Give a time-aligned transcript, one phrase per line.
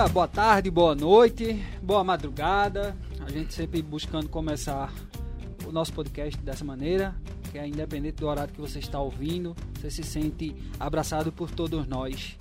[0.00, 2.96] dia, boa tarde, boa noite, boa madrugada.
[3.20, 4.90] A gente sempre buscando começar
[5.66, 7.14] o nosso podcast dessa maneira,
[7.50, 11.86] que é independente do horário que você está ouvindo, você se sente abraçado por todos
[11.86, 12.38] nós.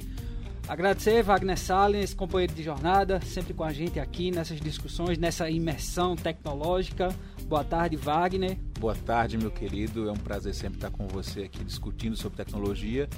[0.69, 6.15] Agradecer Wagner Salles, companheiro de jornada, sempre com a gente aqui nessas discussões, nessa imersão
[6.15, 7.09] tecnológica.
[7.45, 8.57] Boa tarde, Wagner.
[8.79, 10.07] Boa tarde, meu querido.
[10.07, 13.09] É um prazer sempre estar com você aqui discutindo sobre tecnologia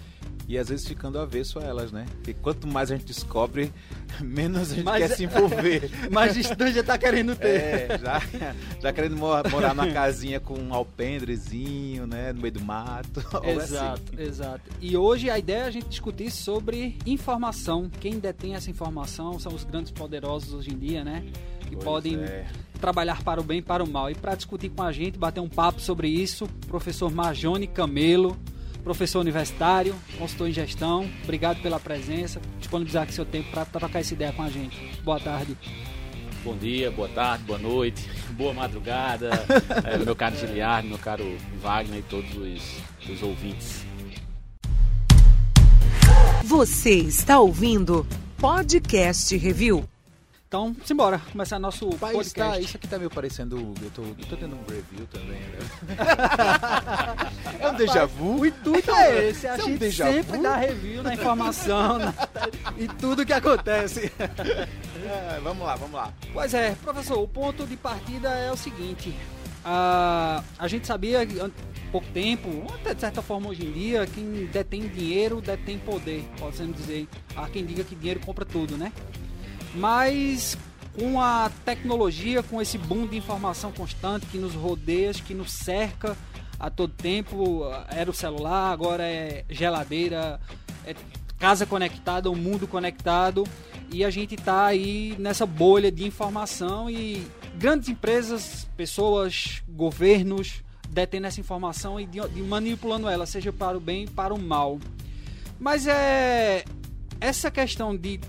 [0.48, 2.06] e às vezes ficando avesso a elas, né?
[2.16, 3.72] Porque quanto mais a gente descobre,
[4.22, 5.90] menos a gente quer se envolver.
[6.12, 7.48] mais distante já tá querendo ter.
[7.48, 8.22] É, já,
[8.82, 12.34] já querendo morar numa casinha com um alpendrezinho, né?
[12.34, 13.22] No meio do mato.
[13.44, 14.24] Exato, assim.
[14.24, 14.62] exato.
[14.80, 17.90] E hoje a ideia é a gente discutir sobre informação.
[18.00, 21.24] Quem detém essa informação são os grandes poderosos hoje em dia, né?
[21.62, 22.48] Que pois podem é.
[22.80, 24.10] trabalhar para o bem e para o mal.
[24.10, 28.38] E para discutir com a gente, bater um papo sobre isso, professor Majone Camelo
[28.84, 31.10] professor universitário, consultor em gestão.
[31.24, 34.78] Obrigado pela presença, disponibilizar aqui seu tempo para trocar essa ideia com a gente.
[35.04, 35.58] Boa tarde.
[36.44, 39.30] Bom dia, boa tarde, boa noite, boa madrugada,
[39.86, 43.86] é, meu caro Giliardo, meu caro Wagner e todos os, os ouvintes.
[46.44, 48.06] Você está ouvindo
[48.38, 49.88] Podcast Review.
[50.52, 52.58] Então, simbora, começar nosso Pai, podcast.
[52.58, 53.74] Tá, isso aqui tá meio parecendo.
[53.82, 55.60] Eu tô, eu tô tendo um review também, né?
[57.58, 58.42] é um déjà vu?
[58.42, 60.44] O intuito é esse, a é gente um sempre vu?
[60.44, 62.14] dá review na informação na,
[62.78, 64.12] e tudo que acontece.
[65.04, 66.14] É, vamos lá, vamos lá.
[66.32, 69.16] Pois é, professor, o ponto de partida é o seguinte.
[69.66, 71.50] A, a gente sabia há
[71.92, 76.78] pouco tempo, até de certa forma hoje em dia, quem detém dinheiro detém poder, podemos
[76.78, 77.08] dizer.
[77.36, 78.92] Há quem diga que dinheiro compra tudo, né?
[79.74, 80.58] Mas
[81.00, 86.18] com a tecnologia, com esse boom de informação constante que nos rodeia, que nos cerca
[86.60, 90.40] a todo tempo, era o celular, agora é geladeira,
[90.86, 90.96] é
[91.40, 93.46] casa conectada, o mundo conectado,
[93.92, 97.26] e a gente está aí nessa bolha de informação e
[97.58, 103.80] grandes empresas, pessoas, governos detendo essa informação e de, de manipulando ela, seja para o
[103.80, 104.80] bem, para o mal.
[105.60, 106.64] Mas é
[107.20, 108.20] essa questão de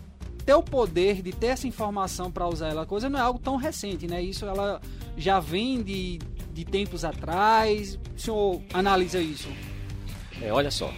[0.45, 3.57] ter o poder de ter essa informação para usar ela, coisa não é algo tão
[3.57, 4.23] recente, né?
[4.23, 4.81] Isso ela
[5.17, 6.19] já vem de,
[6.53, 7.99] de tempos atrás.
[8.17, 9.49] O senhor analisa isso?
[10.41, 10.93] É, olha só,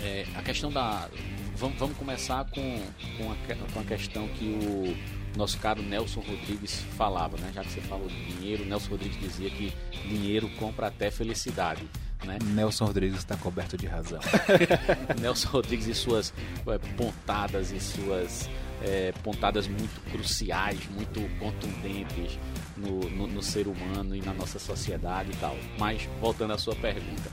[0.00, 1.08] é, a questão da.
[1.56, 2.80] Vamos, vamos começar com,
[3.16, 4.96] com, a, com a questão que o
[5.36, 7.50] nosso caro Nelson Rodrigues falava, né?
[7.52, 9.72] Já que você falou de dinheiro, Nelson Rodrigues dizia que
[10.08, 11.82] dinheiro compra até felicidade.
[12.24, 12.38] Né?
[12.42, 14.20] Nelson Rodrigues está coberto de razão.
[15.20, 16.32] Nelson Rodrigues e suas
[16.66, 18.48] é, pontadas e suas
[18.82, 22.38] é, pontadas muito cruciais, muito contundentes
[22.76, 25.56] no, no, no, ser humano e na nossa sociedade e tal.
[25.78, 27.30] Mas voltando à sua pergunta,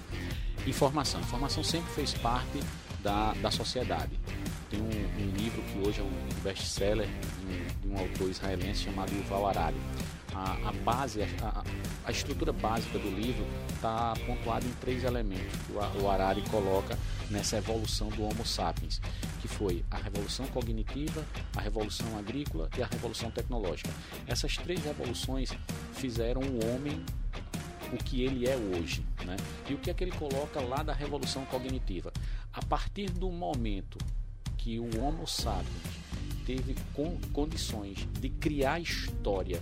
[0.66, 1.20] informação.
[1.22, 2.60] Informação sempre fez parte
[3.04, 4.20] da, da sociedade.
[4.70, 8.84] Tem um, um livro que hoje é um best-seller de um, de um autor israelense
[8.84, 9.78] chamado Yuval Harari
[10.36, 11.64] a, a base, a,
[12.04, 16.98] a, estrutura básica do livro está pontuada em três elementos que o Harari coloca
[17.32, 19.00] nessa evolução do Homo sapiens,
[19.42, 21.26] que foi a revolução cognitiva,
[21.56, 23.90] a revolução agrícola e a revolução tecnológica.
[24.28, 25.52] Essas três revoluções
[25.94, 27.02] fizeram o homem
[27.94, 29.06] o que ele é hoje.
[29.24, 29.38] Né?
[29.70, 32.12] E o que é que ele coloca lá da revolução cognitiva?
[32.52, 33.98] A partir do momento
[34.58, 35.96] que o Homo sapiens
[36.46, 36.76] teve
[37.32, 39.62] condições de criar história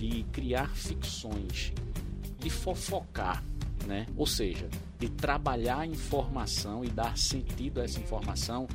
[0.00, 1.74] de criar ficções,
[2.38, 3.44] de fofocar,
[3.86, 4.06] né?
[4.16, 4.66] Ou seja,
[4.98, 8.66] de trabalhar a informação e dar sentido a essa informação.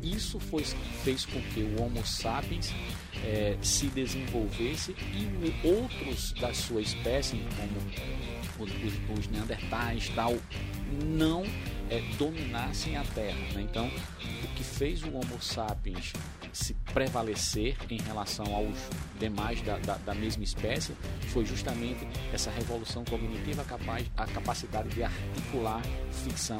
[0.00, 0.62] Isso foi,
[1.02, 2.72] fez com que o Homo sapiens
[3.24, 10.36] é, se desenvolvesse e outros da sua espécie, como os, os neandertais tal,
[11.04, 11.42] não
[11.90, 13.40] é, dominassem a Terra.
[13.52, 13.62] Né?
[13.62, 16.12] Então, o que fez o Homo sapiens
[16.58, 18.76] se prevalecer em relação aos
[19.18, 20.92] demais da, da, da, mesma espécie
[21.28, 25.80] foi justamente essa revolução cognitiva capaz, a capacidade de articular
[26.24, 26.58] ficção,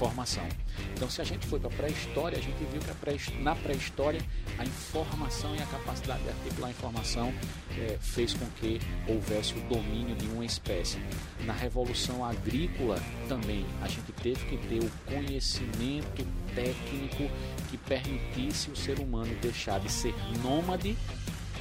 [0.00, 0.48] informação.
[0.94, 4.20] Então, se a gente for para a pré-história, a gente viu que pré na pré-história
[4.58, 7.34] a informação e a capacidade de articular a informação
[7.78, 10.98] é, fez com que houvesse o domínio de uma espécie.
[11.44, 12.98] Na revolução agrícola
[13.28, 17.30] também a gente teve que ter o conhecimento técnico
[17.70, 20.96] que permitisse o ser humano deixar de ser nômade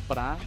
[0.08, 0.38] para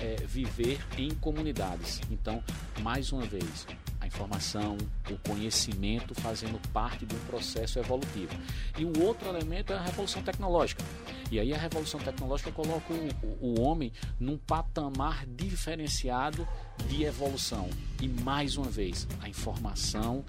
[0.00, 2.00] é, viver em comunidades.
[2.10, 2.42] Então,
[2.80, 3.66] mais uma vez,
[4.12, 4.76] informação,
[5.10, 8.32] o conhecimento fazendo parte de um processo evolutivo.
[8.78, 10.84] E o outro elemento é a revolução tecnológica.
[11.30, 16.46] E aí a revolução tecnológica coloca o, o, homem num patamar diferenciado
[16.88, 17.70] de evolução.
[18.00, 20.24] E mais uma vez, a informação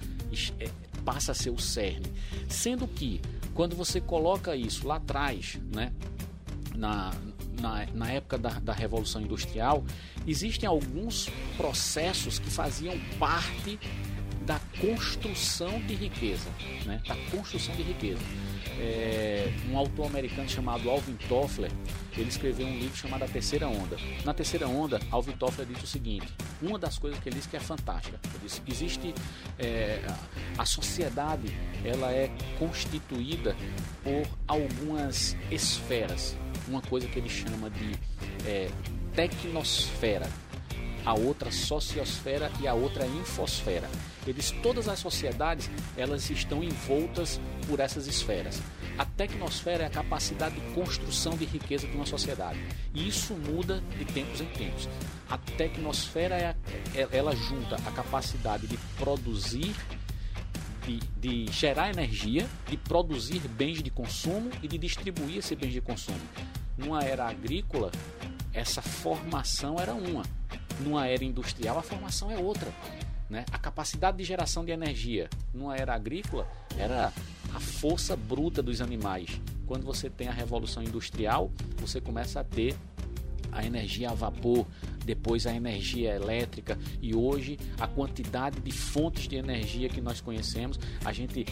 [0.60, 0.70] é,
[1.04, 2.08] passa a ser o cerne.
[2.48, 3.22] Sendo que,
[3.54, 5.92] quando você coloca isso lá atrás, né,
[6.74, 7.12] na,
[7.60, 9.84] na, na época da, da Revolução Industrial,
[10.28, 13.80] existem alguns processos que faziam parte
[14.46, 16.50] da construção de riqueza,
[16.86, 17.02] né?
[17.08, 18.22] da construção de riqueza.
[18.80, 21.72] É, um autor americano chamado Alvin Toffler,
[22.18, 23.98] ele escreveu um livro chamado A Terceira Onda.
[24.24, 26.28] Na Terceira Onda, Alvin Toffler diz o seguinte:
[26.62, 29.14] uma das coisas que ele diz que é fantástica, ele diz que existe
[29.60, 30.02] é,
[30.58, 33.56] a sociedade, ela é constituída
[34.04, 36.36] por algumas esferas,
[36.68, 37.94] uma coisa que ele chama de
[38.46, 38.70] é,
[39.14, 40.30] tecnosfera,
[41.06, 43.90] a outra sociosfera e a outra infosfera.
[44.26, 48.62] Eles, todas as sociedades, elas estão envoltas por essas esferas.
[48.98, 52.60] A tecnosfera é a capacidade de construção de riqueza de uma sociedade.
[52.94, 54.88] E isso muda de tempos em tempos.
[55.30, 56.56] A tecnosfera é a,
[56.94, 59.76] é, ela junta a capacidade de produzir,
[60.86, 65.82] de, de gerar energia, de produzir bens de consumo e de distribuir esses bens de
[65.82, 66.20] consumo.
[66.78, 67.92] Numa era agrícola,
[68.54, 70.24] essa formação era uma.
[70.80, 72.72] Numa era industrial, a formação é outra.
[73.34, 73.46] Né?
[73.52, 76.48] A capacidade de geração de energia numa era agrícola
[76.78, 77.12] era
[77.52, 79.42] a força bruta dos animais.
[79.66, 82.76] Quando você tem a revolução industrial, você começa a ter
[83.52, 84.68] a energia a vapor,
[85.04, 90.80] depois a energia elétrica e hoje a quantidade de fontes de energia que nós conhecemos,
[91.04, 91.44] a gente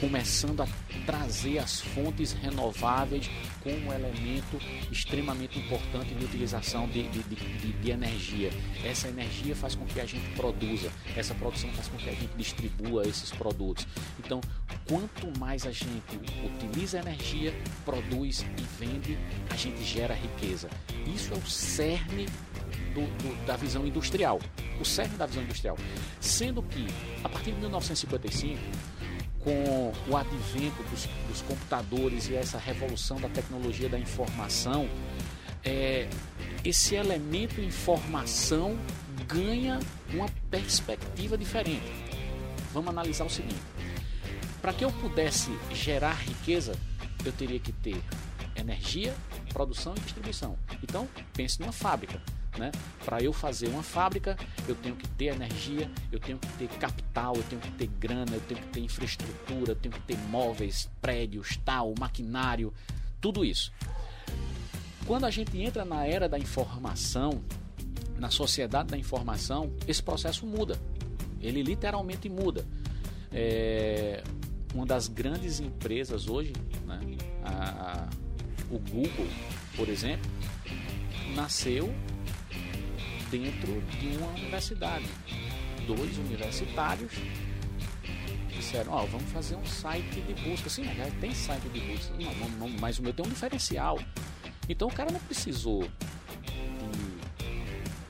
[0.00, 0.66] começando a
[1.06, 3.30] trazer as fontes renováveis
[3.62, 4.58] como um elemento
[4.90, 8.50] extremamente importante de utilização de, de, de, de, energia.
[8.84, 12.34] Essa energia faz com que a gente produza, essa produção faz com que a gente
[12.36, 13.86] distribua esses produtos.
[14.18, 14.40] Então,
[14.88, 17.54] quanto mais a gente utiliza energia,
[17.84, 19.18] produz e vende,
[19.50, 20.68] a gente gera riqueza.
[21.14, 22.26] Isso é o cerne
[22.94, 24.40] do, do, da visão industrial.
[24.80, 25.76] O cerne da visão industrial.
[26.20, 26.86] Sendo que,
[27.22, 28.58] a partir de 1955,
[29.44, 34.88] com o advento dos, dos computadores e essa revolução da tecnologia da informação,
[35.62, 36.08] é,
[36.64, 38.78] esse elemento informação
[39.28, 39.78] ganha
[40.12, 41.92] uma perspectiva diferente.
[42.72, 43.60] Vamos analisar o seguinte:
[44.60, 46.74] para que eu pudesse gerar riqueza,
[47.24, 48.02] eu teria que ter
[48.56, 49.14] energia,
[49.52, 50.56] produção e distribuição.
[50.82, 52.20] Então, pense numa fábrica.
[52.56, 52.70] Né?
[53.04, 54.36] Para eu fazer uma fábrica,
[54.68, 58.32] eu tenho que ter energia, eu tenho que ter capital, eu tenho que ter grana,
[58.32, 62.72] eu tenho que ter infraestrutura, eu tenho que ter móveis, prédios, tal, maquinário,
[63.20, 63.72] tudo isso.
[65.06, 67.42] Quando a gente entra na era da informação,
[68.18, 70.78] na sociedade da informação, esse processo muda.
[71.40, 72.64] Ele literalmente muda.
[73.32, 74.22] É,
[74.72, 76.52] uma das grandes empresas hoje,
[76.86, 77.00] né,
[77.44, 78.08] a,
[78.70, 79.26] o Google,
[79.76, 80.30] por exemplo,
[81.34, 81.92] nasceu
[83.38, 85.06] dentro de uma universidade.
[85.86, 87.12] Dois universitários
[88.48, 90.70] disseram, ó, oh, vamos fazer um site de busca.
[90.70, 92.14] Sim, já tem site de busca.
[92.14, 93.98] Não, não, não, mas o meu tem um diferencial.
[94.68, 95.90] Então o cara não precisou de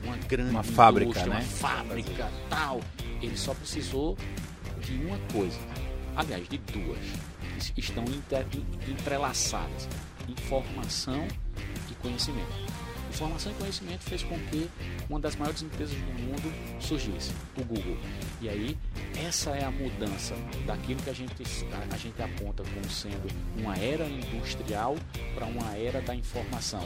[0.07, 1.37] uma grande uma fábrica, né?
[1.37, 2.81] uma fábrica, tal.
[3.23, 4.19] Ele só precisou
[4.83, 5.59] de uma coisa.
[6.15, 6.99] Aliás, de duas.
[7.75, 8.05] Que estão
[8.87, 9.89] entrelaçadas:
[10.29, 11.27] informação
[11.91, 12.74] e conhecimento.
[13.15, 14.69] Informação e conhecimento fez com que
[15.09, 17.97] uma das maiores empresas do mundo surgisse, o Google.
[18.41, 18.77] E aí,
[19.25, 20.35] essa é a mudança
[20.67, 21.33] daquilo que a gente,
[21.73, 24.97] a, a gente aponta como sendo uma era industrial
[25.33, 26.83] para uma era da informação.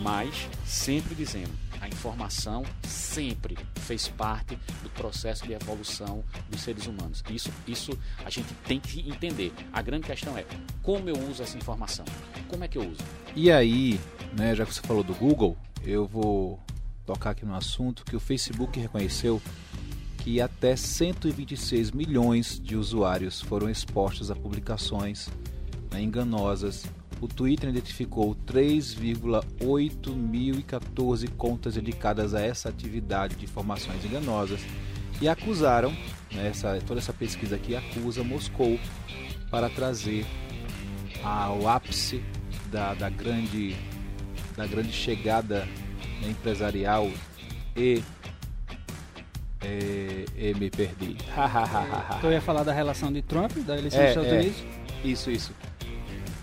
[0.00, 7.22] Mas, sempre dizendo, a informação sempre fez parte do processo de evolução dos seres humanos.
[7.28, 9.52] Isso, isso a gente tem que entender.
[9.74, 10.46] A grande questão é
[10.82, 12.06] como eu uso essa informação.
[12.48, 13.02] Como é que eu uso?
[13.34, 14.00] E aí,
[14.32, 16.60] né, já que você falou do Google, eu vou
[17.06, 19.40] tocar aqui no assunto que o Facebook reconheceu
[20.18, 25.28] que até 126 milhões de usuários foram expostos a publicações
[25.92, 26.84] né, enganosas.
[27.20, 34.60] O Twitter identificou 3,8.014 contas dedicadas a essa atividade de informações enganosas
[35.20, 35.92] e acusaram,
[36.32, 38.80] né, essa, toda essa pesquisa aqui acusa Moscou
[39.48, 40.26] para trazer
[41.22, 42.20] ao ápice
[42.70, 43.76] da, da grande
[44.56, 45.66] da grande chegada
[46.22, 47.10] né, empresarial
[47.76, 48.02] e,
[49.62, 51.16] e, e me perdi.
[52.22, 54.64] eu ia falar da relação de Trump, da eleição é, dos Estados é, Unidos.
[55.04, 55.52] Isso, isso.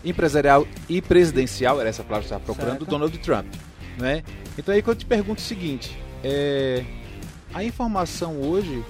[0.05, 3.47] Empresarial e presidencial, era essa palavra que eu estava procurando, do Donald Trump.
[3.97, 4.23] Né?
[4.57, 6.83] Então aí quando eu te pergunto o seguinte, é,
[7.53, 8.83] a informação hoje,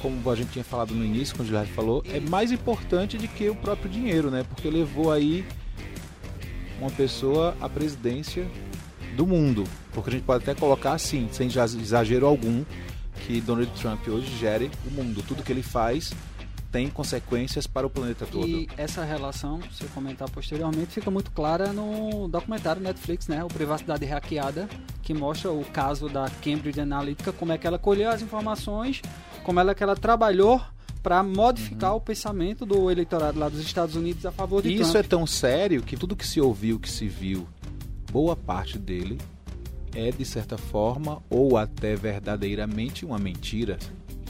[0.00, 3.26] como a gente tinha falado no início, quando o Gilberto falou, é mais importante do
[3.28, 4.44] que o próprio dinheiro, né?
[4.48, 5.44] Porque levou aí
[6.80, 8.46] uma pessoa à presidência
[9.16, 9.64] do mundo.
[9.92, 12.64] Porque a gente pode até colocar assim, sem exagero algum,
[13.26, 15.22] que Donald Trump hoje gere o mundo.
[15.26, 16.12] Tudo que ele faz
[16.70, 18.46] tem consequências para o planeta todo.
[18.46, 23.42] E essa relação, se eu comentar posteriormente, fica muito clara no documentário Netflix, né?
[23.42, 24.68] O Privacidade Hackeada,
[25.02, 29.00] que mostra o caso da Cambridge Analytica, como é que ela colheu as informações,
[29.42, 30.60] como é que ela trabalhou
[31.06, 31.98] para modificar uhum.
[31.98, 34.88] o pensamento do eleitorado lá dos Estados Unidos a favor de e Trump.
[34.88, 37.46] Isso é tão sério que tudo que se ouviu, que se viu,
[38.10, 39.16] boa parte dele
[39.94, 43.78] é de certa forma ou até verdadeiramente uma mentira.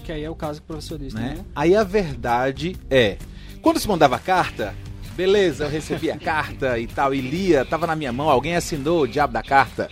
[0.04, 1.36] Que aí é o caso que o professor disse, né?
[1.38, 1.44] né?
[1.54, 3.16] Aí a verdade é,
[3.62, 4.74] quando se mandava carta,
[5.16, 9.04] beleza, eu recebi a carta e tal, e lia, tava na minha mão, alguém assinou
[9.04, 9.88] o diabo da carta.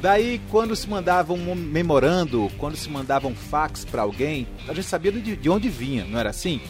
[0.00, 4.86] Daí, quando se mandava um memorando, quando se mandava um fax para alguém, a gente
[4.86, 6.60] sabia de, de onde vinha, não era assim?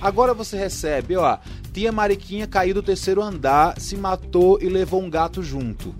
[0.00, 1.38] Agora você recebe, ó,
[1.72, 5.94] tia Mariquinha caiu do terceiro andar, se matou e levou um gato junto.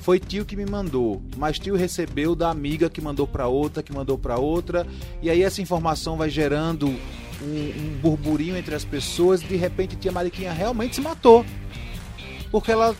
[0.00, 3.92] Foi tio que me mandou, mas tio recebeu da amiga que mandou para outra, que
[3.92, 4.86] mandou para outra,
[5.20, 6.94] e aí essa informação vai gerando um,
[7.42, 9.42] um burburinho entre as pessoas.
[9.42, 11.44] De repente, tia Mariquinha realmente se matou,
[12.50, 12.96] porque ela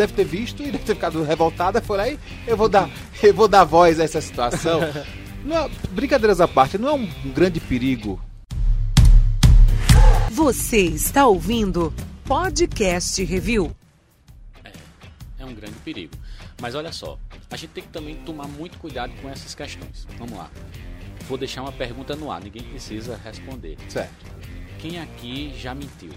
[0.00, 2.88] deve ter visto e deve ter ficado revoltada, foi lá e eu vou dar,
[3.22, 4.80] eu vou dar voz a essa situação.
[5.44, 8.20] Não, é, brincadeiras à parte, não é um grande perigo.
[10.30, 13.74] Você está ouvindo Podcast Review.
[14.62, 14.70] É,
[15.38, 16.12] é um grande perigo.
[16.60, 17.18] Mas olha só,
[17.50, 20.06] a gente tem que também tomar muito cuidado com essas questões.
[20.18, 20.50] Vamos lá.
[21.26, 23.78] Vou deixar uma pergunta no ar, ninguém precisa responder.
[23.88, 24.26] Certo.
[24.78, 26.12] Quem aqui já mentiu?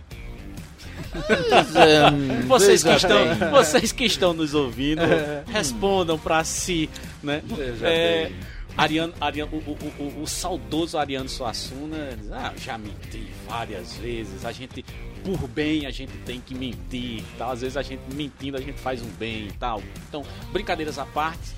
[2.48, 5.02] Vocês, que estão, vocês que estão nos ouvindo,
[5.48, 6.90] respondam para si,
[7.22, 7.42] né?
[7.82, 8.32] É,
[8.76, 14.44] Ariano, Ariano, o, o, o, o, saudoso Ariano Suassuna diz, ah, já menti várias vezes,
[14.46, 14.84] a gente,
[15.24, 17.52] por bem, a gente tem que mentir, tal.
[17.52, 19.82] às vezes a gente mentindo, a gente faz um bem e tal.
[20.10, 21.54] Então, brincadeiras à parte,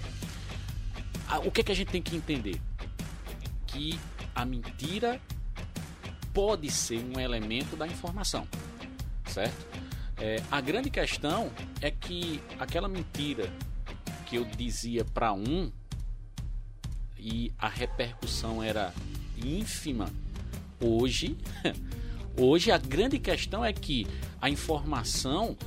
[1.45, 2.59] o que, é que a gente tem que entender?
[3.65, 3.97] Que
[4.35, 5.19] a mentira
[6.33, 8.45] pode ser um elemento da informação
[9.35, 9.65] certo?
[10.17, 11.51] É, a grande questão
[11.81, 13.51] é que aquela mentira
[14.25, 15.69] que eu dizia para um
[17.17, 18.93] e a repercussão era
[19.37, 20.09] ínfima,
[20.79, 21.37] hoje,
[22.39, 24.07] hoje a grande questão é que
[24.41, 25.57] a informação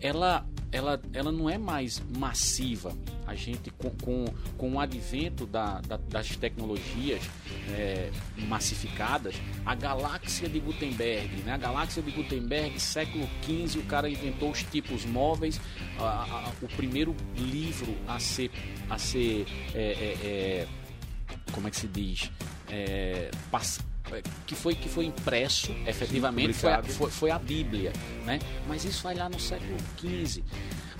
[0.00, 2.96] ela, ela, ela não é mais massiva,
[3.32, 4.24] a gente com, com,
[4.56, 7.22] com o advento da, da, das tecnologias
[7.70, 8.10] é,
[8.46, 9.34] massificadas,
[9.64, 11.52] a galáxia de Gutenberg, né?
[11.52, 15.60] a galáxia de Gutenberg, século XV, o cara inventou os tipos móveis,
[15.98, 18.50] a, a, o primeiro livro a ser,
[18.88, 20.68] a ser é, é, é
[21.52, 22.30] como é que se diz?
[22.68, 23.30] É,
[24.46, 27.92] que foi, que foi impresso, efetivamente, foi a, foi, foi a Bíblia,
[28.26, 28.38] né?
[28.68, 30.42] Mas isso foi lá no século XV.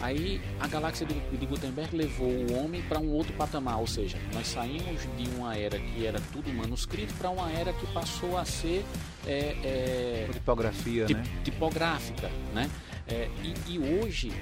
[0.02, 4.18] Aí a galáxia de, de Gutenberg levou o homem para um outro patamar, ou seja,
[4.35, 8.44] nós saímos de uma era que era tudo manuscrito para uma era que passou a
[8.44, 8.85] ser
[9.25, 11.25] é, é, tipografia, tip, né?
[11.44, 12.68] tipográfica, né?
[13.06, 14.32] É, e, e, hoje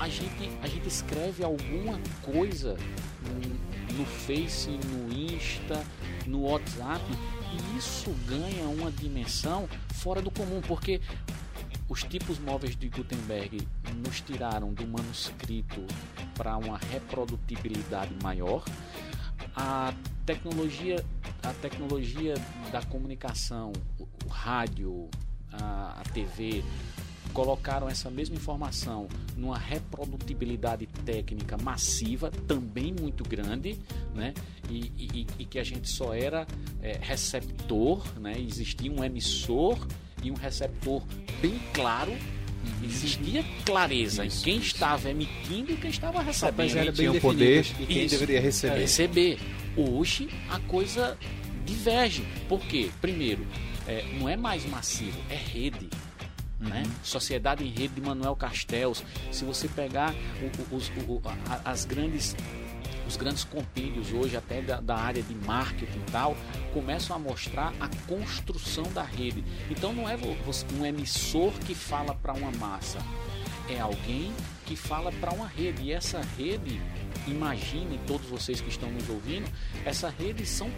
[0.00, 2.76] a gente, a gente escreve alguma coisa
[3.22, 5.80] no, no Face, no Insta,
[6.26, 7.04] no WhatsApp
[7.52, 11.00] e isso ganha uma dimensão fora do comum, porque
[11.92, 13.68] os tipos móveis de Gutenberg
[14.02, 15.84] nos tiraram do manuscrito
[16.34, 18.64] para uma reprodutibilidade maior.
[19.54, 19.92] A
[20.24, 21.04] tecnologia,
[21.42, 22.32] a tecnologia
[22.72, 25.10] da comunicação, o, rádio,
[25.52, 26.64] a, a TV,
[27.34, 29.06] colocaram essa mesma informação
[29.36, 33.78] numa reprodutibilidade técnica massiva, também muito grande,
[34.14, 34.32] né?
[34.70, 36.46] E, e, e que a gente só era
[36.80, 38.38] é, receptor, né?
[38.38, 39.86] existia um emissor
[40.22, 41.02] e um receptor
[41.40, 42.16] bem claro
[42.82, 44.74] existia clareza isso, em quem isso.
[44.74, 46.70] estava emitindo e quem estava recebendo.
[46.70, 48.14] Era bem tinha o poder e quem isso.
[48.18, 48.78] deveria receber.
[48.78, 49.38] Receber.
[49.76, 51.18] Hoje a coisa
[51.64, 52.24] diverge.
[52.48, 52.90] Por quê?
[53.00, 53.46] Primeiro,
[53.86, 55.88] é, não é mais massivo, é rede.
[56.60, 56.82] Né?
[56.84, 56.92] Uhum.
[57.02, 59.02] Sociedade em Rede de Manuel Castells.
[59.32, 60.14] Se você pegar
[60.70, 61.20] o, os, o,
[61.64, 62.36] as grandes
[63.06, 66.36] os grandes compêndios hoje, até da, da, área de marketing e tal,
[66.72, 69.44] começam a mostrar a construção da rede.
[69.70, 70.16] Então não é
[70.74, 72.98] um emissor que fala para uma massa,
[73.68, 74.32] é alguém
[74.66, 75.82] que fala para uma rede.
[75.82, 76.80] E essa rede,
[77.26, 79.50] imagine todos vocês que estão nos ouvindo,
[79.84, 80.70] essa rede são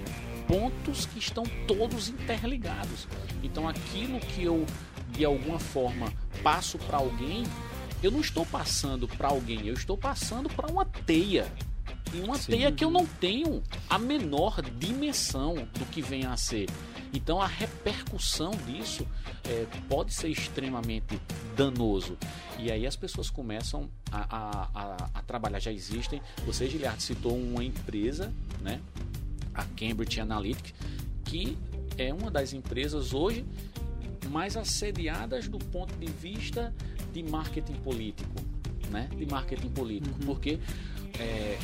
[0.47, 3.09] pontos que estão todos interligados.
[3.43, 4.67] Então aquilo que eu
[5.11, 7.45] de alguma forma passo para alguém,
[8.03, 11.51] eu não estou passando para alguém, eu estou passando para uma teia
[12.15, 12.53] em uma Sim.
[12.53, 16.69] teia que eu não tenho a menor dimensão do que vem a ser.
[17.13, 19.07] Então a repercussão disso
[19.45, 21.21] é, pode ser extremamente
[21.57, 22.17] danoso.
[22.59, 25.59] E aí as pessoas começam a, a, a, a trabalhar.
[25.59, 26.21] Já existem.
[26.47, 28.81] Você, Giliard, citou uma empresa, né?
[29.55, 30.73] A Cambridge Analytica,
[31.25, 31.57] que
[31.97, 33.45] é uma das empresas hoje
[34.31, 36.75] mais assediadas do ponto de vista
[37.13, 38.35] de marketing político,
[38.91, 39.09] né?
[39.17, 40.27] De marketing político, uhum.
[40.27, 40.59] porque
[41.19, 41.59] é,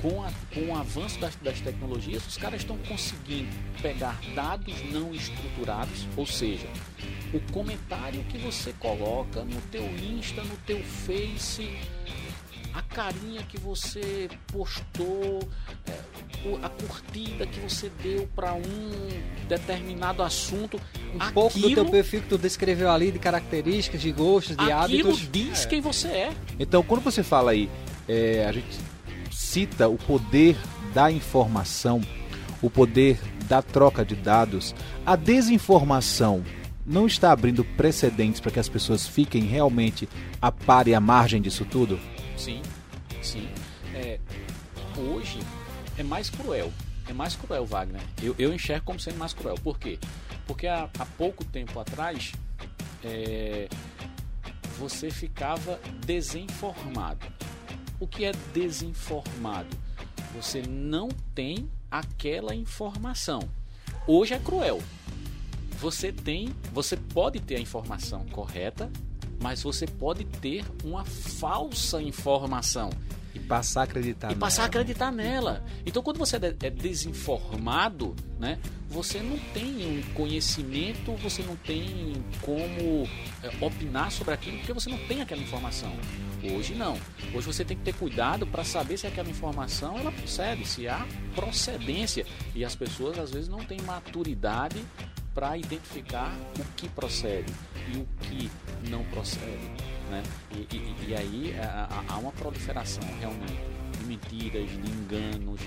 [0.00, 3.50] com, a, com o avanço das, das tecnologias, os caras estão conseguindo
[3.82, 6.66] pegar dados não estruturados, ou seja,
[7.32, 11.68] o comentário que você coloca no teu Insta, no teu Face,
[12.72, 15.40] a carinha que você postou,
[15.86, 16.20] é,
[16.62, 18.90] a curtida que você deu para um
[19.48, 20.80] determinado assunto.
[21.12, 24.72] Um aquilo, pouco do teu perfil que tu descreveu ali, de características, de gostos, de
[24.72, 25.28] aquilo hábitos.
[25.30, 25.68] diz é.
[25.68, 26.32] quem você é.
[26.58, 27.68] Então, quando você fala aí,
[28.08, 28.78] é, a gente
[29.40, 30.54] cita o poder
[30.92, 32.02] da informação,
[32.60, 33.18] o poder
[33.48, 36.44] da troca de dados, a desinformação
[36.84, 40.06] não está abrindo precedentes para que as pessoas fiquem realmente
[40.42, 41.98] a par e à margem disso tudo?
[42.36, 42.60] Sim,
[43.22, 43.48] sim.
[43.94, 44.20] É,
[44.96, 45.40] hoje
[45.96, 46.70] é mais cruel.
[47.08, 48.02] É mais cruel, Wagner.
[48.22, 49.56] Eu, eu enxergo como sendo mais cruel.
[49.56, 49.98] Por quê?
[50.46, 52.32] Porque há, há pouco tempo atrás
[53.02, 53.68] é,
[54.78, 57.39] você ficava desinformado.
[58.00, 59.76] O que é desinformado?
[60.34, 63.40] Você não tem aquela informação.
[64.06, 64.80] Hoje é cruel.
[65.78, 68.90] Você tem, você pode ter a informação correta,
[69.42, 72.88] mas você pode ter uma falsa informação.
[73.34, 74.40] E passar a acreditar e nela.
[74.40, 75.64] passar a acreditar nela.
[75.84, 83.06] Então, quando você é, desinformado, né, você não tem um conhecimento, você não tem como
[83.42, 85.92] é, opinar sobre aquilo, porque você não tem aquela informação.
[86.42, 86.98] Hoje não.
[87.34, 91.06] Hoje você tem que ter cuidado para saber se aquela informação ela procede, se há
[91.34, 92.24] procedência.
[92.54, 94.82] E as pessoas às vezes não têm maturidade
[95.34, 97.52] para identificar o que procede
[97.92, 98.50] e o que
[98.88, 99.70] não procede.
[100.10, 100.22] Né?
[100.52, 101.54] E, e, e aí
[102.08, 103.60] há uma proliferação realmente
[103.98, 105.60] de mentiras, de enganos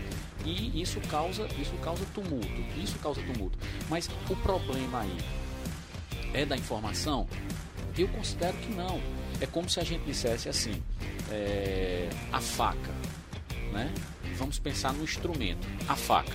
[0.46, 3.58] e isso causa, isso causa tumulto, isso causa tumulto.
[3.90, 5.18] Mas o problema aí
[6.34, 7.28] é da informação?
[7.98, 9.00] Eu considero que não.
[9.44, 10.82] É como se a gente dissesse assim,
[11.30, 12.92] é, a faca,
[13.74, 13.94] né?
[14.38, 16.34] Vamos pensar no instrumento, a faca.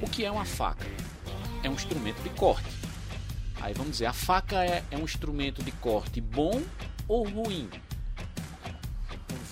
[0.00, 0.86] O que é uma faca?
[1.64, 2.68] é um instrumento de corte.
[3.60, 6.62] Aí vamos dizer, a faca é, é um instrumento de corte bom
[7.08, 7.68] ou ruim?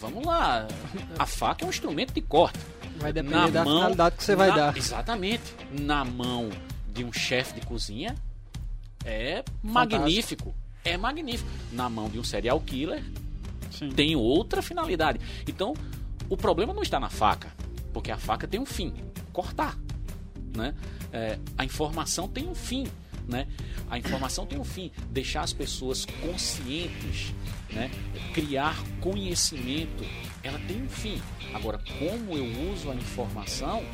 [0.00, 0.66] Vamos lá,
[1.18, 2.58] a faca é um instrumento de corte.
[2.98, 4.76] Vai depender na da mão, finalidade que você vai na, dar.
[4.76, 5.42] Exatamente.
[5.70, 6.50] Na mão
[6.88, 8.14] de um chefe de cozinha
[9.04, 9.72] é Fantástico.
[9.72, 10.54] magnífico.
[10.84, 11.50] É magnífico.
[11.72, 13.02] Na mão de um serial killer
[13.70, 13.90] Sim.
[13.90, 15.20] tem outra finalidade.
[15.46, 15.74] Então,
[16.28, 17.52] o problema não está na faca,
[17.92, 18.92] porque a faca tem um fim,
[19.32, 19.78] cortar,
[20.56, 20.74] né?
[21.12, 22.86] é, a informação tem um fim.
[23.28, 23.46] Né?
[23.88, 27.32] A informação tem um fim, deixar as pessoas conscientes,
[27.70, 27.88] né?
[28.34, 30.04] criar conhecimento,
[30.42, 31.20] ela tem um fim.
[31.54, 33.84] Agora, como eu uso a informação,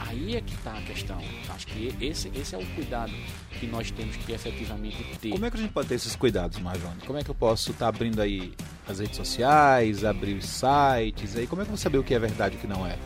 [0.00, 1.20] aí é que está a questão.
[1.48, 3.12] Acho que esse, esse é o cuidado
[3.58, 5.30] que nós temos que efetivamente ter.
[5.30, 7.00] Como é que a gente pode ter esses cuidados, Marjone?
[7.06, 8.54] Como é que eu posso estar tá abrindo aí
[8.88, 12.14] as redes sociais, abrir os sites, aí como é que eu vou saber o que
[12.14, 12.96] é verdade e o que não é?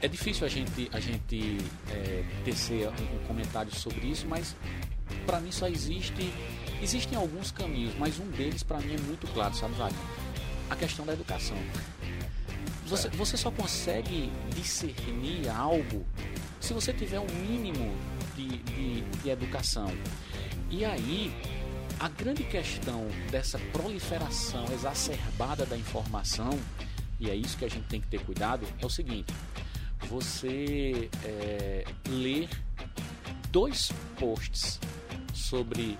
[0.00, 1.58] É difícil a gente, a gente
[1.90, 4.56] é, tecer um, um comentário sobre isso, mas
[5.26, 6.32] para mim só existe.
[6.82, 10.00] Existem alguns caminhos, mas um deles para mim é muito claro, sabe, Wagner?
[10.68, 11.56] A questão da educação.
[12.92, 16.04] Você, você só consegue discernir algo
[16.60, 17.90] se você tiver um mínimo
[18.36, 19.90] de, de, de educação.
[20.68, 21.34] E aí,
[21.98, 26.50] a grande questão dessa proliferação exacerbada da informação,
[27.18, 29.32] e é isso que a gente tem que ter cuidado, é o seguinte:
[30.06, 32.50] você é, ler
[33.50, 34.78] dois posts
[35.32, 35.98] sobre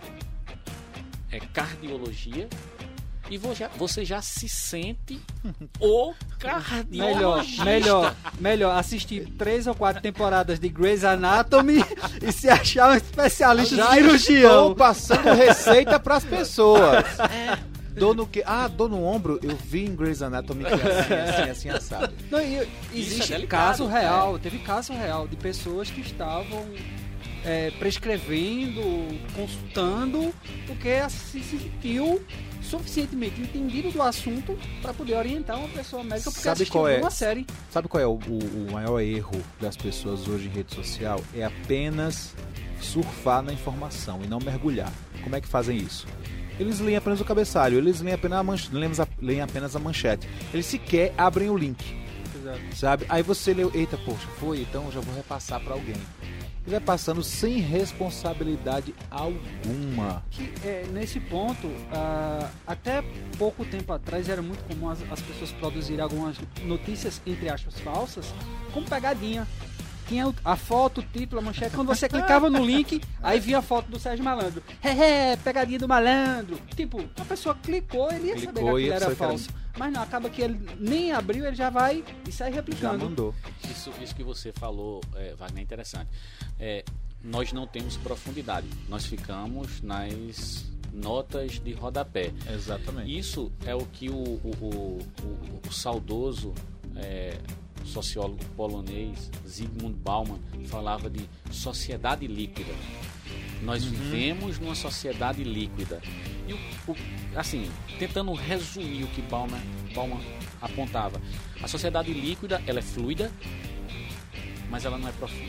[1.31, 2.51] é, cardiologia
[3.33, 3.39] e
[3.79, 5.19] você já se sente
[5.81, 7.65] o cardiologista.
[7.65, 11.83] Melhor, melhor, melhor assistir três ou quatro temporadas de Grey's Anatomy
[12.21, 14.51] e se achar um especialista já de cirurgião.
[14.51, 17.05] Estou passando receita para as pessoas.
[17.31, 17.59] É.
[17.99, 18.43] Dor no que?
[18.45, 19.39] Ah, dor no ombro.
[19.43, 22.15] Eu vi em Grey's Anatomy que é assim, assim, assim, assado.
[22.31, 24.39] Não, e, existe é caso real, é.
[24.39, 26.67] teve caso real de pessoas que estavam
[27.45, 28.83] é, prescrevendo,
[29.35, 30.35] consultando,
[30.67, 32.25] porque se sentiu
[32.63, 37.11] suficientemente entendido do assunto para poder orientar uma pessoa médica porque sabe qual é, uma
[37.11, 37.47] série.
[37.71, 41.21] Sabe qual é o, o, o maior erro das pessoas hoje em rede social?
[41.35, 42.35] É apenas
[42.81, 44.93] surfar na informação e não mergulhar.
[45.23, 46.07] Como é que fazem isso?
[46.59, 48.71] eles leem apenas o cabeçalho, eles leem apenas a, manch...
[49.21, 50.29] leem apenas a manchete.
[50.53, 51.83] Eles sequer abrem o link.
[52.35, 52.77] Exato.
[52.77, 53.07] Sabe?
[53.09, 55.97] Aí você leu, eita, poxa, foi, então já vou repassar para alguém.
[56.67, 60.23] E vai passando sem responsabilidade alguma.
[60.31, 63.03] Que é, nesse ponto, uh, até
[63.37, 68.33] pouco tempo atrás era muito comum as, as pessoas produzirem algumas notícias, entre aspas, falsas,
[68.73, 69.47] com pegadinha
[70.13, 71.75] tinha a foto, o título, a manchete.
[71.75, 74.63] Quando você clicava no link, aí via a foto do Sérgio Malandro.
[74.83, 76.59] É, pegadinha do malandro.
[76.77, 79.49] Tipo, a pessoa clicou, ele ia Clicou, saber que aquilo era que era- falso.
[79.79, 83.05] Mas não, acaba que ele nem abriu, ele já vai e sai Já replicando.
[83.05, 83.35] mandou.
[83.71, 86.09] Isso, isso que você falou, é, Wagner, é interessante.
[86.61, 86.85] É,
[87.23, 88.67] nós não temos profundidade.
[88.89, 92.33] Nós ficamos nas notas de rodapé.
[92.53, 93.17] Exatamente.
[93.19, 96.53] Isso é o que o, o, o- o- o saudoso
[96.97, 97.39] é,
[97.85, 102.73] sociólogo polonês Zygmunt Bauman falava de sociedade líquida.
[103.63, 106.01] Nós vivemos numa sociedade líquida.
[106.49, 106.57] E o,
[106.91, 106.97] o-
[107.39, 109.61] assim, tentando resumir o que Bauman,
[109.95, 110.21] Bauman
[110.61, 111.21] apontava,
[111.63, 113.31] a sociedade líquida ela é fluida,
[114.71, 115.45] mas ela não é profunda.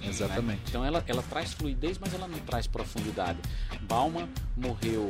[0.00, 0.08] né?
[0.08, 0.62] Exatamente.
[0.68, 3.38] Então ela, ela traz fluidez, mas ela não traz profundidade.
[3.82, 5.08] Bauman morreu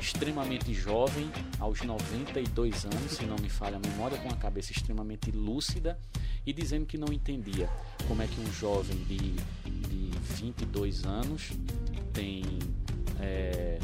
[0.00, 5.30] extremamente jovem, aos 92 anos, se não me falha a memória, com a cabeça extremamente
[5.30, 5.98] lúcida
[6.46, 7.68] e dizendo que não entendia
[8.06, 9.32] como é que um jovem de,
[9.88, 11.52] de 22 anos
[12.12, 12.42] tem
[13.20, 13.78] é,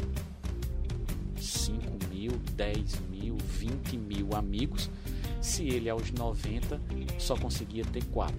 [1.37, 4.89] 5 mil, 10 mil, 20 mil amigos,
[5.41, 6.79] se ele aos 90
[7.19, 8.35] só conseguia ter 4,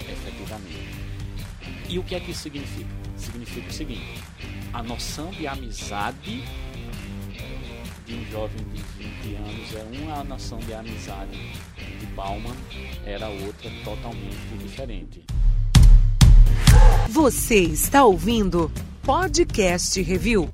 [0.00, 1.10] efetivamente.
[1.88, 2.90] E o que é que isso significa?
[3.16, 4.22] Significa o seguinte:
[4.72, 6.42] a noção de amizade
[8.10, 11.38] de um jovem de 20 anos é uma, a noção de amizade
[12.00, 12.56] de Bauman
[13.06, 15.24] era outra totalmente diferente.
[17.08, 18.70] Você está ouvindo
[19.02, 20.52] Podcast Review.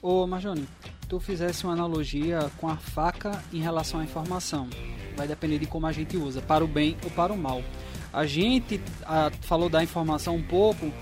[0.00, 0.68] Ô, Marjone,
[1.08, 4.68] tu fizesse uma analogia com a faca em relação à informação.
[5.16, 7.64] Vai depender de como a gente usa, para o bem ou para o mal.
[8.12, 10.92] A gente ah, falou da informação um pouco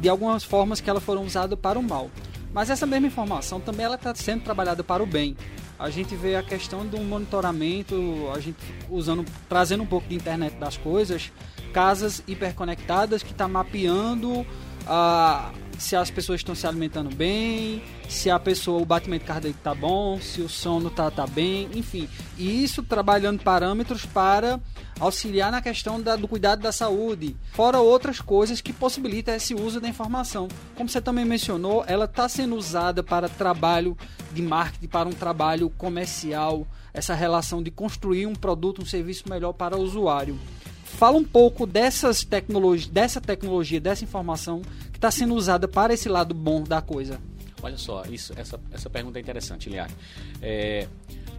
[0.00, 2.10] de algumas formas que elas foram usadas para o mal.
[2.52, 5.36] Mas essa mesma informação também ela está sendo trabalhada para o bem.
[5.78, 7.94] A gente vê a questão do monitoramento,
[8.34, 8.58] a gente
[8.90, 11.32] usando, trazendo um pouco de internet das coisas,
[11.72, 14.46] casas hiperconectadas que está mapeando
[14.86, 15.50] ah,
[15.82, 20.20] se as pessoas estão se alimentando bem, se a pessoa, o batimento cardíaco tá bom,
[20.20, 22.08] se o sono tá, tá bem, enfim.
[22.38, 24.60] E isso trabalhando parâmetros para
[25.00, 29.80] auxiliar na questão da- do cuidado da saúde, fora outras coisas que possibilitam esse uso
[29.80, 30.46] da informação.
[30.76, 33.98] Como você também mencionou, ela está sendo usada para trabalho
[34.32, 36.64] de marketing, para um trabalho comercial,
[36.94, 40.38] essa relação de construir um produto, um serviço melhor para o usuário.
[40.84, 44.62] Fala um pouco dessas tecnologias, dessa tecnologia, dessa informação
[45.02, 47.20] está sendo usada para esse lado bom da coisa.
[47.60, 49.92] Olha só, isso, essa, essa pergunta é interessante, Liane.
[50.40, 50.86] É,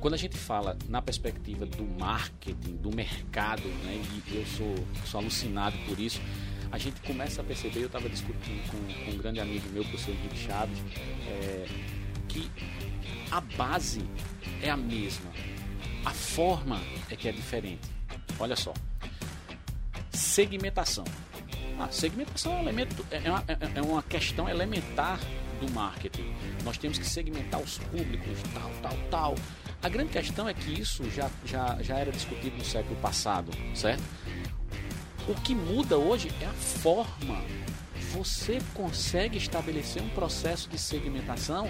[0.02, 5.22] quando a gente fala na perspectiva do marketing, do mercado, né, e eu sou, sou
[5.22, 6.20] alucinado por isso,
[6.74, 9.86] a gente começa a perceber, eu estava discutindo com, com um grande amigo meu, o
[9.86, 10.80] professor Henrique Chaves,
[11.26, 11.66] é,
[12.28, 12.52] que
[13.32, 14.02] a base
[14.62, 15.32] é a mesma,
[16.04, 17.90] a forma é que é diferente.
[18.38, 18.74] Olha só,
[20.12, 21.06] segmentação.
[21.80, 25.20] A segmentação é, um elemento, é, uma, é- é uma questão elementar
[25.60, 26.34] do marketing.
[26.64, 29.36] Nós temos que segmentar os públicos, tal, tal, tal.
[29.82, 34.04] A grande questão é que isso já, já, já era discutido no século passado, certo?
[35.28, 37.42] O que muda hoje é a forma.
[38.14, 41.70] Você consegue estabelecer um processo de segmentação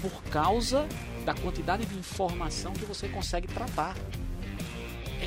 [0.00, 0.86] por causa
[1.24, 3.96] da quantidade de informação que você consegue tratar.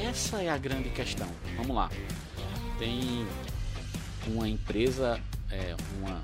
[0.10, 1.28] Essa é a grande questão.
[1.58, 1.90] Vamos lá.
[2.78, 3.26] Tem
[4.28, 5.20] uma empresa,
[5.52, 6.22] é, uma,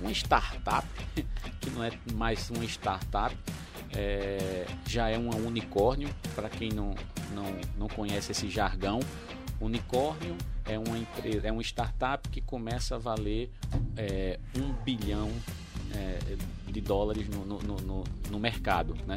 [0.00, 0.86] uma startup,
[1.60, 3.36] que não é mais uma startup,
[3.94, 6.94] é, já é uma unicórnio, para quem não,
[7.34, 9.00] não, não conhece esse jargão.
[9.60, 13.50] Unicórnio é uma empresa, é uma startup que começa a valer
[13.96, 15.30] é, um bilhão
[15.94, 16.36] é,
[16.70, 18.96] de dólares no, no, no- no- mercado.
[19.06, 19.16] Né?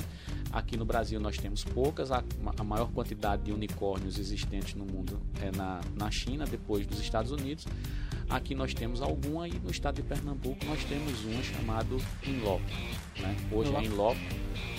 [0.51, 2.23] Aqui no Brasil nós temos poucas, a,
[2.57, 7.31] a maior quantidade de unicórnios existentes no mundo é na, na China, depois dos Estados
[7.31, 7.65] Unidos.
[8.29, 11.87] Aqui nós temos alguma e no estado de Pernambuco nós temos uma chamada
[12.25, 12.63] Inloco.
[13.19, 13.35] Né?
[13.51, 14.19] Hoje é Inloco,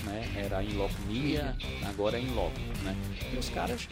[0.04, 0.32] né?
[0.36, 1.56] era Inloco Media,
[1.88, 2.58] agora é Inloco.
[2.82, 2.96] Né?
[3.32, 3.88] E os caras,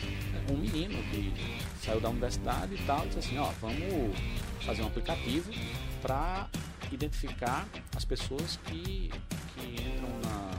[0.51, 1.33] um menino que
[1.81, 4.17] saiu da universidade e tal, disse assim, ó, vamos
[4.65, 5.51] fazer um aplicativo
[6.03, 6.49] para
[6.93, 7.67] identificar
[7.97, 9.11] as pessoas que,
[9.55, 10.51] que entram na,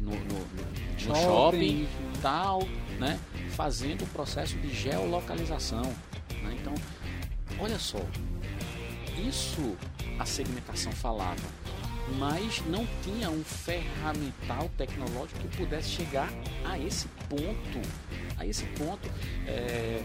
[0.00, 1.22] no, no, no- Shopping.
[1.22, 1.88] shopping
[2.22, 2.62] tal,
[2.98, 3.18] né?
[3.50, 5.82] Fazendo o processo de geolocalização.
[6.42, 6.56] né?
[6.60, 6.74] Então,
[7.60, 8.00] olha só,
[9.28, 9.76] isso
[10.18, 11.42] a segmentação falava,
[12.18, 16.28] mas não tinha um ferramental tecnológico que pudesse chegar
[16.64, 17.80] a esse ponto.
[18.38, 19.08] A esse ponto,
[19.46, 20.04] é,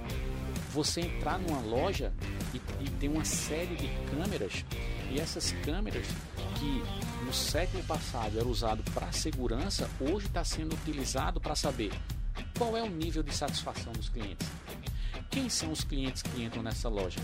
[0.71, 2.13] você entrar numa loja
[2.53, 4.63] e, e ter uma série de câmeras
[5.11, 6.07] e essas câmeras
[6.57, 6.83] que
[7.25, 11.91] no século passado era usado para segurança, hoje está sendo utilizado para saber
[12.57, 14.47] qual é o nível de satisfação dos clientes.
[15.29, 17.19] Quem são os clientes que entram nessa loja?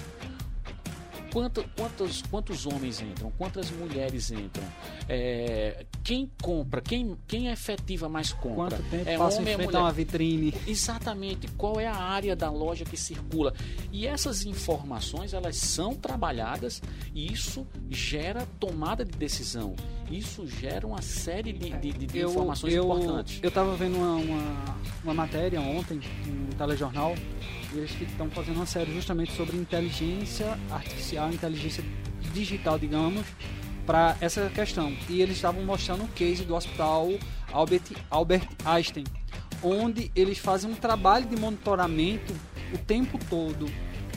[1.37, 3.31] Quanto, quantos, quantos homens entram?
[3.37, 4.63] Quantas mulheres entram?
[5.07, 6.81] É, quem compra?
[6.81, 8.77] Quem, quem é efetiva mais compra?
[8.77, 10.51] Quanto tempo é passa homem a uma vitrine?
[10.65, 13.53] Exatamente, qual é a área da loja que circula.
[13.91, 16.81] E essas informações, elas são trabalhadas
[17.13, 19.75] e isso gera tomada de decisão.
[20.09, 23.39] Isso gera uma série de, de- de- de informações eu, importantes.
[23.43, 27.13] Eu estava vendo uma, uma, uma matéria ontem no telejornal
[27.73, 31.83] eles estão fazendo uma série justamente sobre inteligência artificial, inteligência
[32.33, 33.25] digital, digamos,
[33.85, 34.95] para essa questão.
[35.09, 37.09] E eles estavam mostrando um case do hospital
[37.51, 39.05] Albert, Albert Einstein,
[39.63, 42.33] onde eles fazem um trabalho de monitoramento
[42.73, 43.65] o tempo todo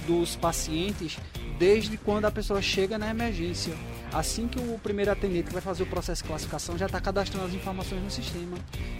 [0.07, 1.19] dos pacientes
[1.59, 3.75] desde quando a pessoa chega na emergência.
[4.13, 7.55] Assim que o primeiro atendente vai fazer o processo de classificação já está cadastrando as
[7.55, 8.57] informações no sistema.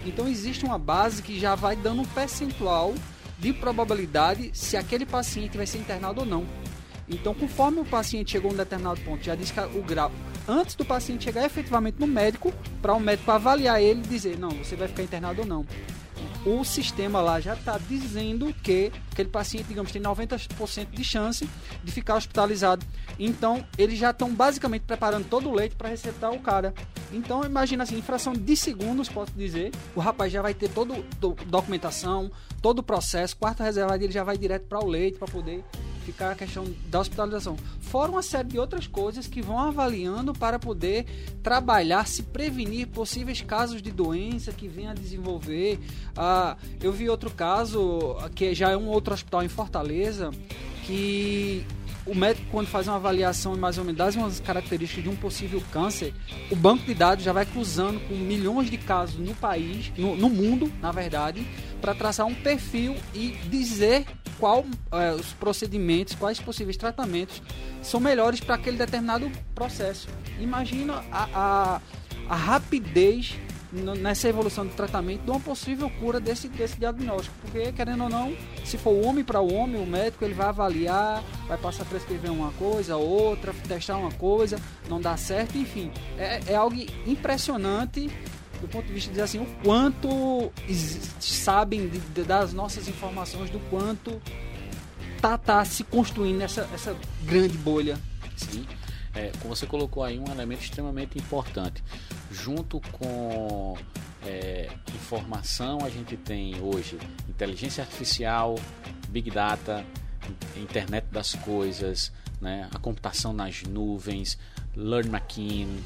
[0.07, 2.95] Então existe uma base que já vai dando um percentual
[3.41, 6.47] de probabilidade se aquele paciente vai ser internado ou não.
[7.09, 10.13] Então, conforme o paciente chegou a um determinado ponto, já diz o grau,
[10.47, 14.51] antes do paciente chegar efetivamente no médico, para o médico avaliar ele e dizer, não,
[14.51, 15.67] você vai ficar internado ou não.
[16.45, 21.49] O sistema lá já está dizendo que aquele paciente, digamos, tem 90% de chance
[21.83, 22.85] de ficar hospitalizado.
[23.19, 26.73] Então, eles já estão basicamente preparando todo o leite para receptar o cara.
[27.13, 30.95] Então, imagina assim, em fração de segundos, posso dizer, o rapaz já vai ter toda
[31.47, 35.65] documentação, todo o processo, quarto reservado, ele já vai direto para o leite para poder
[36.05, 37.57] ficar a questão da hospitalização.
[37.81, 41.07] Fora uma série de outras coisas que vão avaliando para poder
[41.43, 45.79] trabalhar, se prevenir possíveis casos de doença que venha a desenvolver.
[46.17, 50.31] Ah, eu vi outro caso, que já é um outro hospital em Fortaleza,
[50.85, 51.65] que
[52.07, 55.63] o médico, quando faz uma avaliação mais ou menos das umas características de um possível
[55.73, 56.15] câncer,
[56.51, 60.29] o banco de dados já vai cruzando com milhões de casos no país, no, no
[60.29, 61.47] mundo, na verdade,
[61.81, 64.07] para traçar um perfil e dizer
[64.39, 67.43] qual eh, os procedimentos, quais possíveis tratamentos
[67.83, 70.09] são melhores para aquele determinado processo.
[70.41, 71.81] Imagina a, a,
[72.29, 73.37] a rapidez
[73.73, 77.35] nessa evolução do tratamento de uma possível cura desse, desse diagnóstico.
[77.43, 81.57] Porque, querendo ou não, se for homem para homem, o médico ele vai avaliar, vai
[81.57, 85.91] passar a prescrever uma coisa, outra, testar uma coisa, não dá certo, enfim.
[86.19, 88.11] É, é algo impressionante
[88.61, 90.53] do ponto de vista de dizer assim, o quanto
[91.19, 94.21] sabem de- de- das nossas informações, do quanto
[95.21, 97.99] tá, tá se construindo essa, essa grande bolha.
[98.37, 98.67] Sim.
[99.15, 101.83] É, você colocou aí, um elemento extremamente importante.
[102.31, 103.77] Junto com
[104.25, 108.57] é, informação, a gente tem hoje inteligência artificial,
[109.09, 109.85] big data,
[110.57, 114.39] in- internet das coisas, né, a computação nas nuvens,
[114.77, 115.83] learn machine,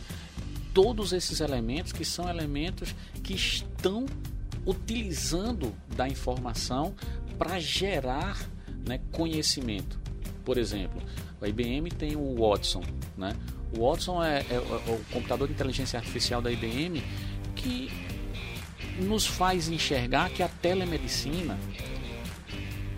[0.74, 4.04] todos esses elementos que são elementos que estão
[4.66, 6.94] utilizando da informação
[7.38, 8.38] para gerar
[8.86, 9.98] né, conhecimento.
[10.44, 11.02] Por exemplo,
[11.44, 12.82] a IBM tem o Watson.
[13.16, 13.34] Né?
[13.76, 17.02] O Watson é, é o- o computador de inteligência artificial da IBM
[17.54, 17.90] que
[19.00, 21.58] nos faz enxergar que a telemedicina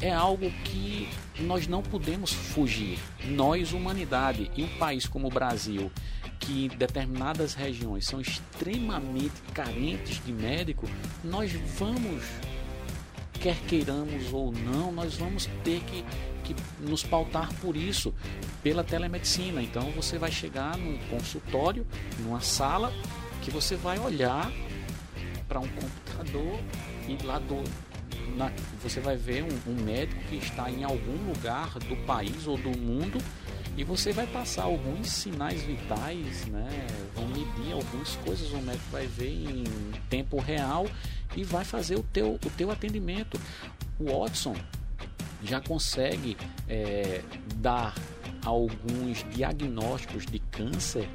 [0.01, 1.09] é algo que
[1.41, 2.99] nós não podemos fugir.
[3.29, 5.91] Nós, humanidade, e um país como o Brasil,
[6.39, 10.87] que em determinadas regiões são extremamente carentes de médico,
[11.25, 12.23] nós vamos,
[13.41, 16.05] quer queiramos ou não, nós vamos ter que,
[16.47, 18.15] que nos pautar por isso,
[18.63, 19.61] pela telemedicina.
[19.63, 21.87] Então você vai chegar num consultório,
[22.21, 22.93] numa sala,
[23.43, 24.51] que você vai olhar
[25.49, 26.59] para um computador
[27.09, 27.63] e lá do,
[28.37, 32.57] na- você vai ver um, um médico que está em algum lugar do país ou
[32.57, 33.19] do mundo
[33.77, 36.67] e você vai passar alguns sinais vitais, né?
[37.15, 39.65] Vão medir algumas coisas, o médico vai ver em
[40.09, 40.87] tempo real
[41.37, 43.39] e vai fazer o teu, o teu atendimento.
[43.99, 44.57] O Watson
[45.47, 46.37] já consegue
[46.69, 47.23] é,
[47.57, 47.95] dar
[48.45, 51.09] alguns diagnósticos de câncer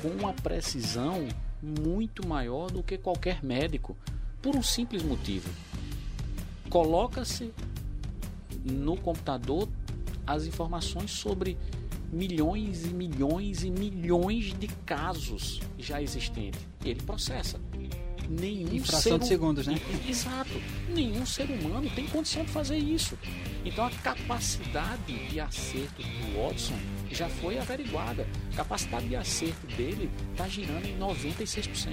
[0.00, 1.26] com uma precisão
[1.62, 3.96] muito maior do que qualquer médico,
[4.40, 5.48] por um simples motivo.
[6.68, 7.52] Coloca-se
[8.64, 9.68] no computador
[10.26, 11.56] as informações sobre
[12.12, 16.60] milhões e milhões e milhões de casos já existentes.
[16.84, 17.60] E ele processa.
[18.28, 19.80] Nenhum Em fração ser de segundos, né?
[20.08, 20.50] Exato.
[20.88, 23.18] Nenhum ser humano tem condição de fazer isso.
[23.64, 26.78] Então a capacidade de acerto do Watson
[27.10, 28.26] já foi averiguada.
[28.52, 31.90] A capacidade de acerto dele está girando em 96%.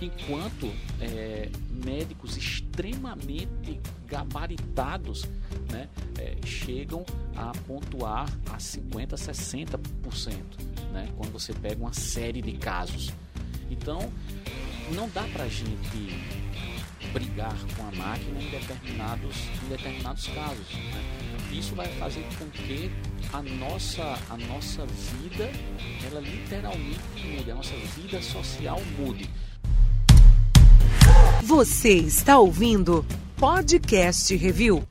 [0.00, 1.48] Enquanto é,
[1.84, 5.24] médicos extremamente gabaritados
[5.70, 7.04] né, é, chegam
[7.36, 10.32] a pontuar a 50%, 60%,
[10.92, 13.12] né, quando você pega uma série de casos.
[13.70, 14.10] Então,
[14.92, 15.68] não dá para a gente
[17.12, 20.74] brigar com a máquina em determinados, em determinados casos.
[20.74, 21.28] né?
[21.52, 22.90] isso vai fazer com que
[23.32, 25.50] a nossa, a nossa vida,
[26.06, 29.28] ela literalmente mude, a nossa vida social mude.
[31.42, 33.04] Você está ouvindo
[33.36, 34.86] Podcast Review.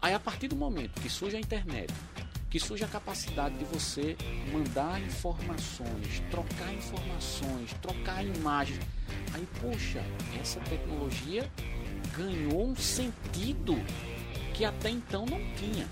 [0.00, 1.92] Aí a partir do momento que surge a internet,
[2.56, 4.16] que surge a capacidade de você
[4.50, 8.80] mandar informações, trocar informações, trocar imagens,
[9.34, 10.02] aí poxa,
[10.40, 11.52] essa tecnologia
[12.16, 13.74] ganhou um sentido
[14.54, 15.86] que até então não tinha.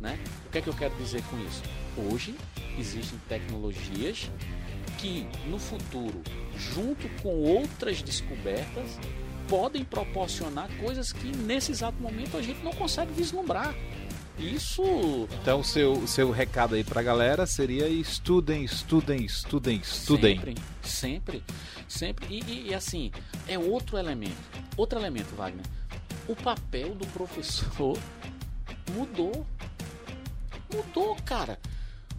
[0.00, 0.18] Né?
[0.46, 1.62] O que é que eu quero dizer com isso?
[2.10, 2.34] Hoje
[2.78, 4.30] existem tecnologias
[4.96, 6.22] que no futuro,
[6.56, 8.98] junto com outras descobertas,
[9.50, 13.74] podem proporcionar coisas que nesse exato momento a gente não consegue vislumbrar.
[14.38, 14.82] Isso.
[15.40, 20.36] Então, seu, seu recado aí pra galera seria estudem, estudem, estudem, estudem.
[20.36, 21.44] Sempre, sempre,
[21.88, 22.26] sempre.
[22.28, 23.10] E, e, e assim,
[23.48, 24.36] é outro elemento.
[24.76, 25.64] Outro elemento, Wagner.
[26.28, 27.98] O papel do professor
[28.92, 29.46] mudou.
[30.72, 31.58] Mudou, cara.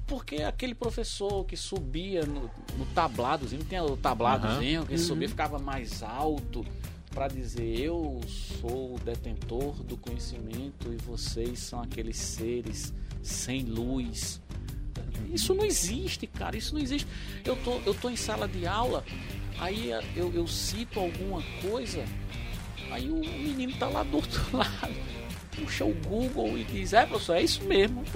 [0.07, 4.97] Porque aquele professor que subia no, no tabladozinho, tem o tabladozinho, que Uhum.
[4.97, 6.65] subia ficava mais alto
[7.17, 8.21] para dizer eu
[8.61, 14.39] sou o detentor do conhecimento e vocês são aqueles seres sem luz.
[15.33, 16.55] Isso não existe, cara.
[16.55, 17.07] Isso não existe.
[17.43, 19.03] Eu tô, eu tô em sala de aula,
[19.59, 22.05] aí eu, eu cito alguma coisa,
[22.91, 24.93] aí o menino tá lá do outro lado.
[25.55, 28.03] Puxa o Google e diz, é professor, é isso mesmo.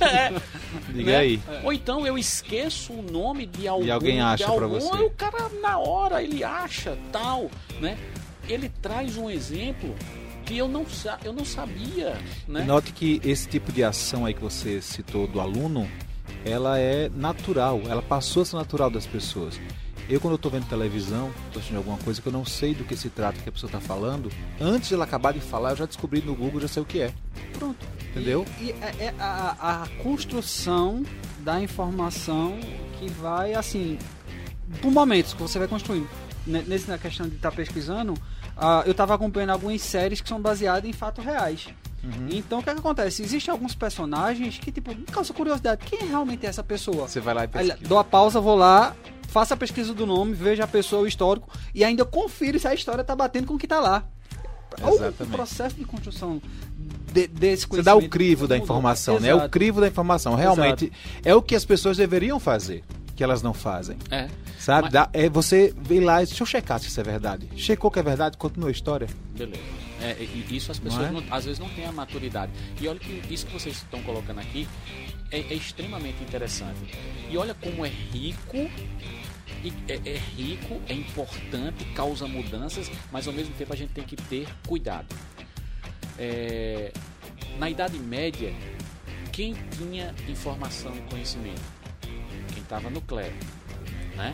[0.00, 0.30] É,
[0.92, 1.16] Diga né?
[1.16, 1.42] aí.
[1.64, 3.92] Ou então eu esqueço o nome de algum.
[3.92, 5.02] alguém acha de pra algum, você.
[5.02, 7.98] o cara na hora ele acha tal, né?
[8.48, 9.94] Ele traz um exemplo
[10.44, 10.84] que eu não,
[11.24, 12.62] eu não sabia, né?
[12.62, 15.88] E note que esse tipo de ação aí que você citou do aluno,
[16.44, 19.58] ela é natural, ela passou a ser natural das pessoas.
[20.06, 22.84] Eu, quando eu tô vendo televisão, tô assistindo alguma coisa que eu não sei do
[22.84, 24.30] que se trata, que a pessoa tá falando,
[24.60, 27.00] antes de ela acabar de falar, eu já descobri no Google, já sei o que
[27.00, 27.12] é.
[27.58, 27.86] Pronto.
[28.10, 28.44] Entendeu?
[28.60, 31.02] E, e é, é a, a construção
[31.40, 32.58] da informação
[32.98, 33.96] que vai, assim,
[34.82, 36.08] por momentos que você vai construindo.
[36.46, 38.12] Ne- Nesse, na questão de estar pesquisando,
[38.56, 41.68] ah, eu estava acompanhando algumas séries que são baseadas em fatos reais.
[42.02, 42.28] Uhum.
[42.30, 43.22] Então, o que, é que acontece?
[43.22, 45.84] Existem alguns personagens que, tipo, me causa curiosidade.
[45.86, 47.08] Quem realmente é essa pessoa?
[47.08, 47.88] Você vai lá e Aí, pesquisa.
[47.88, 48.94] dou a pausa, vou lá,
[49.28, 52.74] faço a pesquisa do nome, vejo a pessoa, o histórico, e ainda confiro se a
[52.74, 54.04] história tá batendo com o que tá lá.
[54.82, 55.34] O Exatamente.
[55.36, 56.42] processo de construção
[57.12, 59.32] de- desse Você dá o crivo da informação, né?
[59.32, 59.50] O Exato.
[59.50, 60.34] crivo da informação.
[60.34, 60.92] Realmente
[61.24, 62.82] é o que as pessoas deveriam fazer,
[63.16, 63.96] que elas não fazem.
[64.10, 64.28] É.
[64.58, 64.82] Sabe?
[64.84, 67.48] Mas- Dá- é você vem lá e deixa eu checar se isso é verdade.
[67.56, 69.08] Checou que é verdade, continua a história.
[69.36, 69.62] Beleza.
[70.00, 71.22] É, isso as pessoas Não é?
[71.22, 72.52] não- às vezes não têm a maturidade.
[72.80, 74.68] E olha que isso que vocês estão colocando aqui
[75.30, 76.78] é, é extremamente interessante.
[77.30, 78.56] E olha como é rico,
[79.88, 84.16] é, é rico, é importante, causa mudanças, mas ao mesmo tempo a gente tem que
[84.16, 85.06] ter cuidado.
[86.18, 86.92] É,
[87.58, 88.52] na Idade Média,
[89.32, 91.62] quem tinha informação e conhecimento?
[92.64, 93.34] Estava no clero,
[94.16, 94.32] né?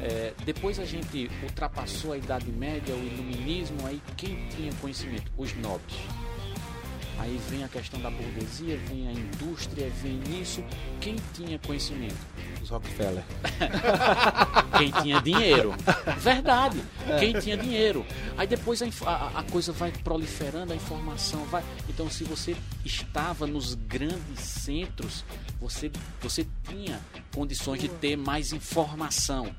[0.00, 5.32] É, depois a gente ultrapassou a Idade Média, o Iluminismo, aí quem tinha conhecimento?
[5.36, 5.96] Os nobres.
[7.18, 10.62] Aí vem a questão da burguesia, vem a indústria, vem isso.
[11.00, 12.14] Quem tinha conhecimento?
[12.62, 13.24] Os Rockefeller.
[14.78, 15.74] Quem tinha dinheiro.
[16.18, 16.80] Verdade.
[17.18, 18.06] Quem tinha dinheiro.
[18.36, 21.64] Aí depois a, a- a coisa vai proliferando, a informação vai.
[21.88, 25.24] Então, se você estava nos grandes centros,
[25.60, 27.00] você, você tinha
[27.34, 29.54] condições de ter mais informação.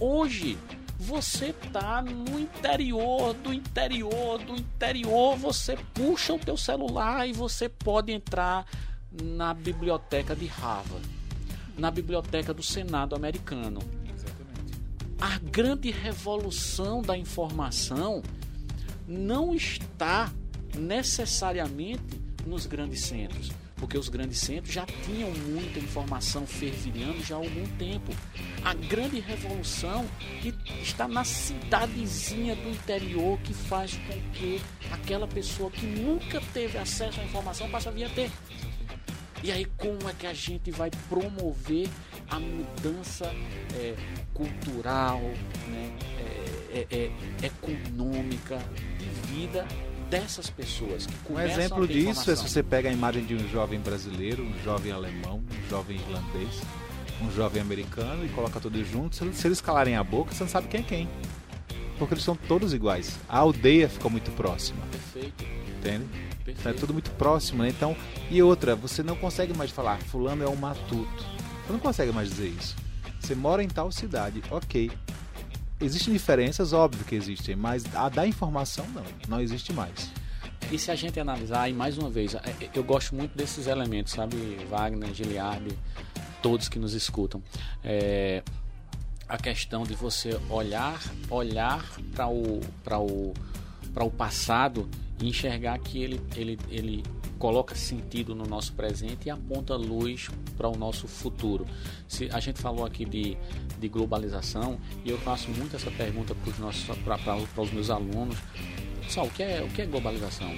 [0.00, 0.56] Hoje,
[0.98, 7.68] você tá no interior do interior do interior, você puxa o teu celular e você
[7.68, 8.66] pode entrar
[9.22, 11.06] na biblioteca de Harvard,
[11.76, 13.80] na biblioteca do Senado americano.
[15.20, 18.22] A grande revolução da informação
[19.06, 20.32] não está
[20.76, 27.38] necessariamente nos grandes centros, porque os grandes centros já tinham muita informação fervilhando já há
[27.38, 28.12] algum tempo.
[28.64, 30.06] A grande revolução
[30.40, 34.60] que está na cidadezinha do interior que faz com que
[34.90, 38.30] aquela pessoa que nunca teve acesso à informação passe a vir a ter.
[39.42, 41.88] E aí como é que a gente vai promover
[42.30, 43.26] a mudança
[43.74, 43.94] é,
[44.32, 45.20] cultural,
[45.68, 47.10] né, é, é,
[47.42, 48.58] é, econômica,
[48.98, 49.66] de vida
[50.10, 53.80] dessas pessoas que Um exemplo disso é se você pega a imagem de um jovem
[53.80, 56.60] brasileiro, um jovem alemão, um jovem irlandês,
[57.22, 59.20] um jovem americano e coloca todos juntos.
[59.36, 61.08] Se- eles calarem a boca, você não sabe quem é quem.
[61.98, 63.16] Porque eles são todos iguais.
[63.28, 65.44] A aldeia ficou muito próxima, Perfeito,
[65.78, 66.04] entende?
[66.44, 66.68] perfeito.
[66.68, 67.68] É tudo muito próximo, né?
[67.68, 67.96] Então,
[68.30, 71.24] e outra, você não consegue mais falar, fulano é um matuto.
[71.66, 72.76] Você não consegue mais dizer isso.
[73.20, 74.90] Você mora em tal cidade, ok.
[75.80, 80.10] Existem diferenças, óbvio que existem, mas a da informação não, não existe mais.
[80.70, 83.66] E se a gente analisar, e mais uma vez, é, é, eu gosto muito desses
[83.66, 84.36] elementos, sabe,
[84.70, 85.76] Wagner, Giliardi,
[86.42, 87.42] todos que nos escutam.
[87.82, 88.42] É,
[89.28, 91.00] a questão de você olhar,
[91.30, 93.34] olhar para o, o,
[93.96, 94.88] o passado
[95.20, 97.02] e enxergar que ele, ele, ele
[97.38, 101.66] coloca sentido no nosso presente e aponta luz para o nosso futuro.
[102.08, 103.36] Se a gente falou aqui de,
[103.78, 108.36] de globalização e eu faço muito essa pergunta para os meus alunos.
[109.02, 110.50] Pessoal, o que, é, o que é globalização?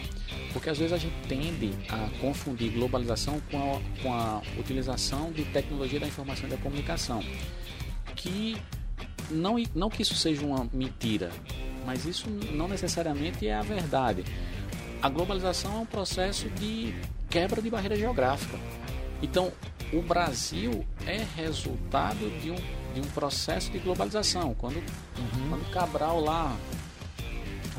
[0.52, 5.44] Porque às vezes a gente tende a confundir globalização com a, com a utilização de
[5.46, 7.20] tecnologia da informação e da comunicação.
[8.14, 8.56] Que
[9.30, 11.30] não, não que isso seja uma mentira,
[11.84, 14.24] mas isso não necessariamente é a verdade.
[15.02, 16.94] A globalização é um processo de
[17.28, 18.58] quebra de barreira geográfica.
[19.22, 19.52] Então,
[19.92, 22.56] o Brasil é resultado de um,
[22.94, 24.54] de um processo de globalização.
[24.54, 25.48] Quando, uhum.
[25.48, 26.56] quando Cabral lá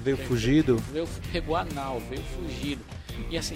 [0.01, 2.83] veio fugido, veio, pegou a nau, veio fugido.
[3.29, 3.55] E assim,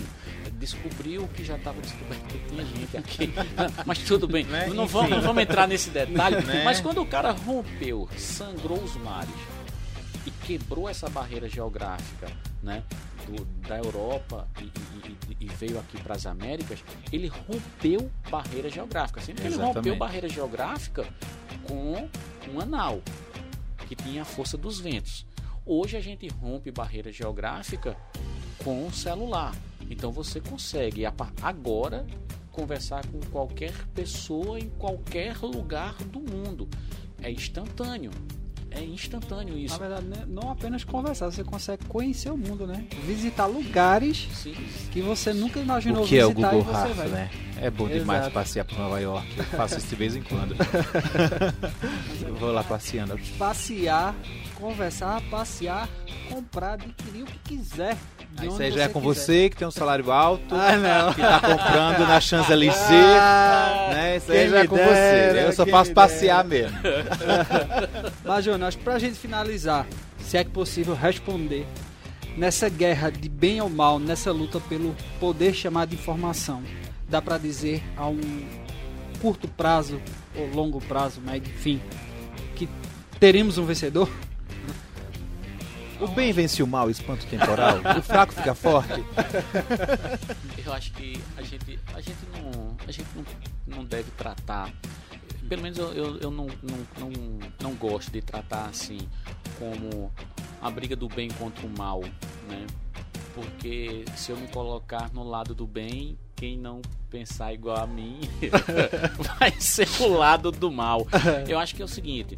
[0.53, 3.34] descobriu que já estava descoberto que tinha gente aqui.
[3.86, 4.68] mas tudo bem, né?
[4.68, 6.43] não, vamos, não vamos entrar nesse detalhe.
[6.43, 6.64] Né?
[6.64, 9.51] Mas quando o cara rompeu, sangrou os mares
[10.46, 12.32] quebrou essa barreira geográfica,
[12.62, 12.84] né?
[13.26, 19.22] Do, da Europa e, e, e veio aqui para as Américas, ele rompeu barreira geográfica.
[19.22, 21.08] Sempre ele rompeu barreira geográfica
[21.68, 22.10] com
[22.52, 23.02] um anal
[23.88, 25.26] que tinha a força dos ventos.
[25.66, 27.96] Hoje a gente rompe barreira geográfica
[28.64, 29.56] com o celular.
[29.89, 31.04] Então você consegue
[31.42, 32.06] agora
[32.52, 36.68] conversar com qualquer pessoa em qualquer lugar do mundo.
[37.22, 38.12] É instantâneo.
[38.72, 39.74] É instantâneo isso.
[39.80, 40.24] Na verdade, né?
[40.28, 42.86] não apenas conversar, você consegue conhecer o mundo, né?
[43.05, 44.55] Visitar lugares Sim.
[44.91, 46.24] que você nunca imaginou o que visitar.
[46.24, 47.30] É o Google Earth, né?
[47.61, 47.99] É bom Exato.
[47.99, 49.28] demais passear por Nova York.
[49.38, 50.55] Eu faço isso de vez em quando.
[52.39, 53.19] Vou lá passeando.
[53.38, 54.15] Passear,
[54.62, 55.89] conversar, passear,
[56.30, 57.97] comprar, adquirir o que quiser.
[58.38, 59.14] Aí isso aí já é com quiser.
[59.14, 64.18] você que tem um salário alto, ah, que tá comprando na Champs-Élysées, ah, né?
[64.18, 65.47] Isso aí já é com dera, você.
[65.47, 66.78] Eu só faço passear mesmo.
[68.24, 69.88] Mas, Jonas, pra gente finalizar,
[70.20, 71.66] se é que possível responder,
[72.38, 76.62] nessa guerra de bem ou mal, nessa luta pelo poder chamado informação,
[77.09, 78.22] dá para dizer a um
[79.20, 79.99] curto prazo
[80.36, 81.82] ou longo prazo, mas enfim,
[82.55, 82.70] que
[83.20, 84.07] teremos um vencedor?
[86.02, 87.78] O bem vence o mal, espanto temporal.
[87.97, 89.04] o fraco fica forte.
[90.66, 94.72] Eu acho que a gente, a gente, não, a gente não, não deve tratar.
[95.47, 97.12] Pelo menos eu, eu, eu não, não, não,
[97.62, 98.99] não gosto de tratar assim
[99.60, 100.12] como
[100.62, 102.02] a briga do bem contra o mal,
[102.47, 102.66] né?
[103.36, 108.22] Porque se eu me colocar no lado do bem, quem não pensar igual a mim
[109.39, 111.06] vai ser o lado do mal.
[111.47, 112.38] Eu acho que é o seguinte: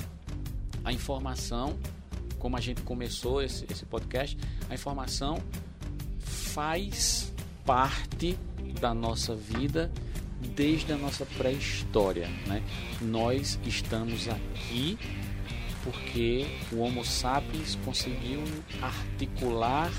[0.84, 1.78] a informação
[2.44, 4.38] como a gente começou esse, esse podcast,
[4.70, 5.42] a informação
[6.20, 7.34] faz
[7.66, 8.38] parte
[8.82, 9.90] da nossa vida
[10.54, 12.28] desde a nossa pré-história.
[12.46, 12.62] Né?
[13.02, 15.00] Nós estamos aqui
[15.86, 18.44] porque o Homo sapiens conseguiu
[18.82, 19.90] articular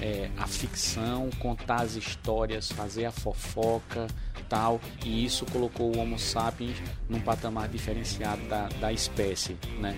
[0.00, 4.06] é, a ficção, contar as histórias, fazer a fofoca,
[4.48, 6.76] tal, e isso colocou o Homo sapiens
[7.08, 9.56] num patamar diferenciado da, da espécie.
[9.78, 9.96] Né?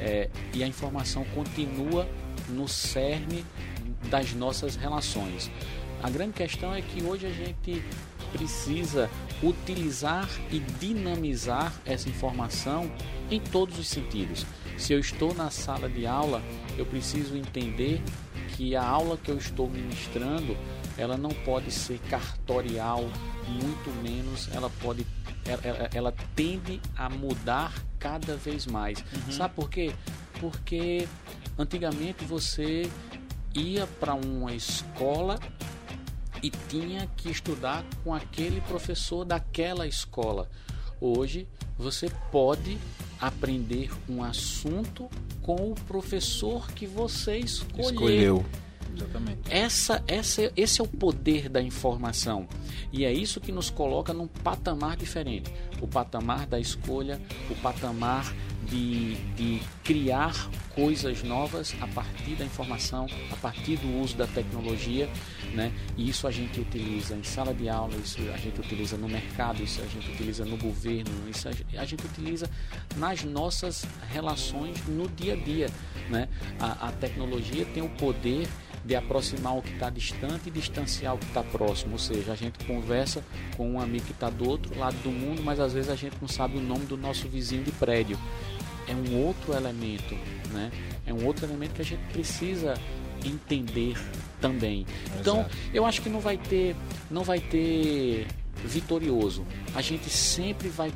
[0.00, 2.08] É, e a informação continua
[2.48, 3.44] no cerne
[4.10, 5.50] das nossas relações.
[6.02, 7.82] A grande questão é que hoje a gente
[8.32, 9.08] precisa
[9.42, 12.90] utilizar e dinamizar essa informação
[13.30, 14.44] em todos os sentidos.
[14.76, 16.42] Se eu estou na sala de aula,
[16.76, 18.02] eu preciso entender
[18.62, 20.56] que a aula que eu estou ministrando,
[20.96, 23.02] ela não pode ser cartorial,
[23.48, 25.04] muito menos ela pode
[25.44, 29.00] ela, ela, tende a mudar cada vez mais.
[29.00, 29.32] Uhum.
[29.32, 29.92] Sabe por quê?
[30.38, 31.08] Porque
[31.58, 32.88] antigamente você
[33.52, 35.40] ia para uma escola
[36.40, 40.48] e tinha que estudar com aquele professor daquela escola.
[41.00, 42.78] Hoje você pode
[43.20, 45.10] aprender um assunto
[45.42, 47.90] com o professor que você escolheu.
[47.90, 48.46] escolheu.
[48.94, 49.40] Exatamente.
[49.50, 52.46] Essa, essa, esse é o poder da informação.
[52.92, 55.52] E é isso que nos coloca num patamar diferente.
[55.80, 57.20] O patamar da escolha,
[57.50, 58.32] o patamar
[58.68, 65.08] de, de criar coisas novas a partir da informação, a partir do uso da tecnologia.
[65.52, 65.70] Né?
[65.96, 69.62] E isso a gente utiliza em sala de aula, isso a gente utiliza no mercado,
[69.62, 72.48] isso a gente utiliza no governo, isso a gente utiliza
[72.96, 75.68] nas nossas relações no dia a dia.
[76.08, 76.28] Né?
[76.58, 78.48] A, a tecnologia tem o poder
[78.84, 81.92] de aproximar o que está distante e distanciar o que está próximo.
[81.92, 83.22] Ou seja, a gente conversa
[83.56, 86.16] com um amigo que está do outro lado do mundo, mas às vezes a gente
[86.20, 88.18] não sabe o nome do nosso vizinho de prédio.
[88.88, 90.16] É um outro elemento,
[90.52, 90.72] né?
[91.06, 92.74] É um outro elemento que a gente precisa
[93.24, 93.94] entender
[94.42, 94.84] também.
[95.18, 96.76] Então, eu acho que não vai ter,
[97.10, 98.26] não vai ter
[98.64, 99.46] vitorioso.
[99.74, 100.92] A gente sempre vai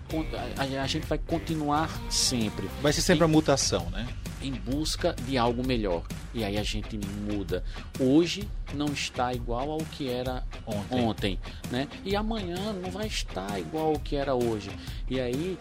[0.58, 2.68] a, a gente vai continuar sempre.
[2.82, 4.06] Vai ser sempre em, a mutação, né?
[4.42, 6.02] Em busca de algo melhor.
[6.34, 7.64] E aí a gente muda.
[7.98, 11.38] Hoje não está igual ao que era ontem, ontem
[11.70, 11.88] né?
[12.04, 14.70] E amanhã não vai estar igual ao que era hoje.
[15.08, 15.58] E aí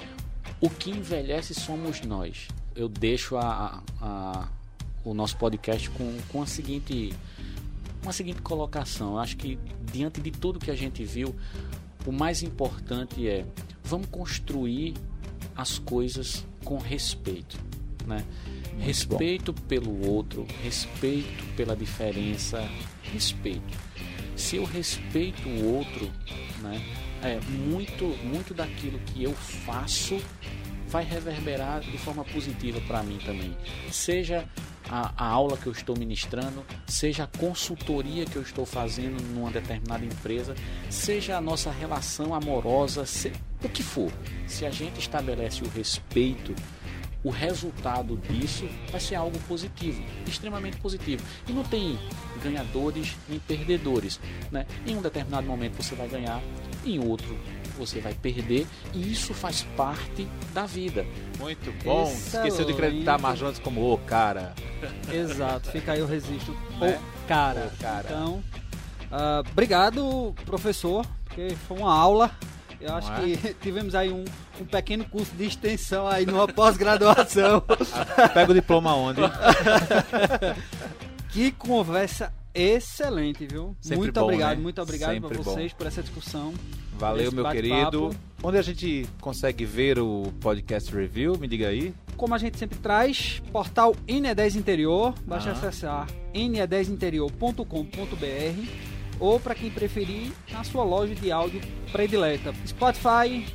[0.59, 2.47] o que envelhece somos nós.
[2.75, 4.47] Eu deixo a, a,
[5.03, 7.13] o nosso podcast com, com a seguinte
[8.05, 9.17] uma seguinte colocação.
[9.17, 9.57] Acho que
[9.91, 11.35] diante de tudo que a gente viu,
[12.05, 13.45] o mais importante é
[13.83, 14.93] vamos construir
[15.55, 17.57] as coisas com respeito,
[18.05, 18.23] né?
[18.73, 19.61] Muito respeito bom.
[19.67, 22.61] pelo outro, respeito pela diferença,
[23.01, 23.77] respeito.
[24.35, 26.11] Se eu respeito o outro,
[26.61, 26.81] né?
[27.23, 30.19] É muito, muito daquilo que eu faço
[30.87, 33.57] vai reverberar de forma positiva para mim também.
[33.91, 34.47] Seja
[34.89, 39.51] a, a, aula que eu estou ministrando, seja a consultoria que eu estou fazendo numa
[39.51, 40.55] determinada empresa,
[40.89, 43.31] seja a nossa relação amorosa, se,
[43.63, 44.11] o que for.
[44.47, 46.53] Se a gente estabelece o respeito,
[47.23, 51.23] o resultado disso vai ser algo positivo, extremamente positivo.
[51.47, 51.97] E não tem
[52.43, 54.19] ganhadores nem perdedores.
[54.51, 54.67] Né?
[54.85, 56.39] Em um determinado momento você vai ganhar,
[56.85, 57.35] em outro
[57.75, 61.05] você vai perder e isso faz parte da vida.
[61.39, 62.03] Muito bom.
[62.03, 62.47] Excelente.
[62.47, 64.53] Esqueceu de acreditar Marjones como o cara.
[65.11, 65.71] Exato.
[65.71, 66.55] Fica aí o registro.
[66.81, 66.99] É?
[67.25, 67.71] O cara.
[67.73, 68.05] O cara.
[68.05, 68.43] Então,
[69.05, 72.29] uh, obrigado, professor, porque foi uma aula.
[72.79, 73.19] Eu acho é?
[73.19, 74.23] que tivemos aí um,
[74.61, 77.63] um pequeno curso de extensão aí numa pós-graduação.
[78.31, 79.21] Pega o diploma onde?
[81.29, 83.75] que conversa excelente, viu?
[83.81, 84.63] Sempre muito bom, obrigado, né?
[84.63, 85.77] muito obrigado para vocês bom.
[85.79, 86.53] por essa discussão.
[86.97, 88.15] Valeu, meu querido.
[88.43, 91.37] Onde a gente consegue ver o podcast review?
[91.37, 91.93] Me diga aí.
[92.15, 95.53] Como a gente sempre traz, portal NE10 Interior, basta ah.
[95.53, 102.53] acessar ne10interior.com.br ou para quem preferir, na sua loja de áudio predileta.
[102.67, 103.45] Spotify,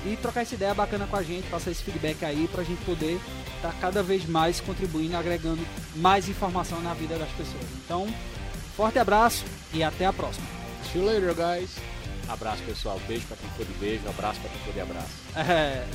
[0.05, 2.83] e trocar essa ideia bacana com a gente, passar esse feedback aí para a gente
[2.83, 3.17] poder
[3.55, 5.65] estar tá cada vez mais contribuindo, agregando
[5.95, 7.63] mais informação na vida das pessoas.
[7.83, 8.05] Então,
[8.75, 10.45] forte abraço e até a próxima.
[10.91, 11.94] See you later, guys.
[12.29, 12.99] Abraço, pessoal.
[13.07, 15.11] Beijo para quem for de beijo, abraço para quem for de abraço.
[15.35, 15.85] É.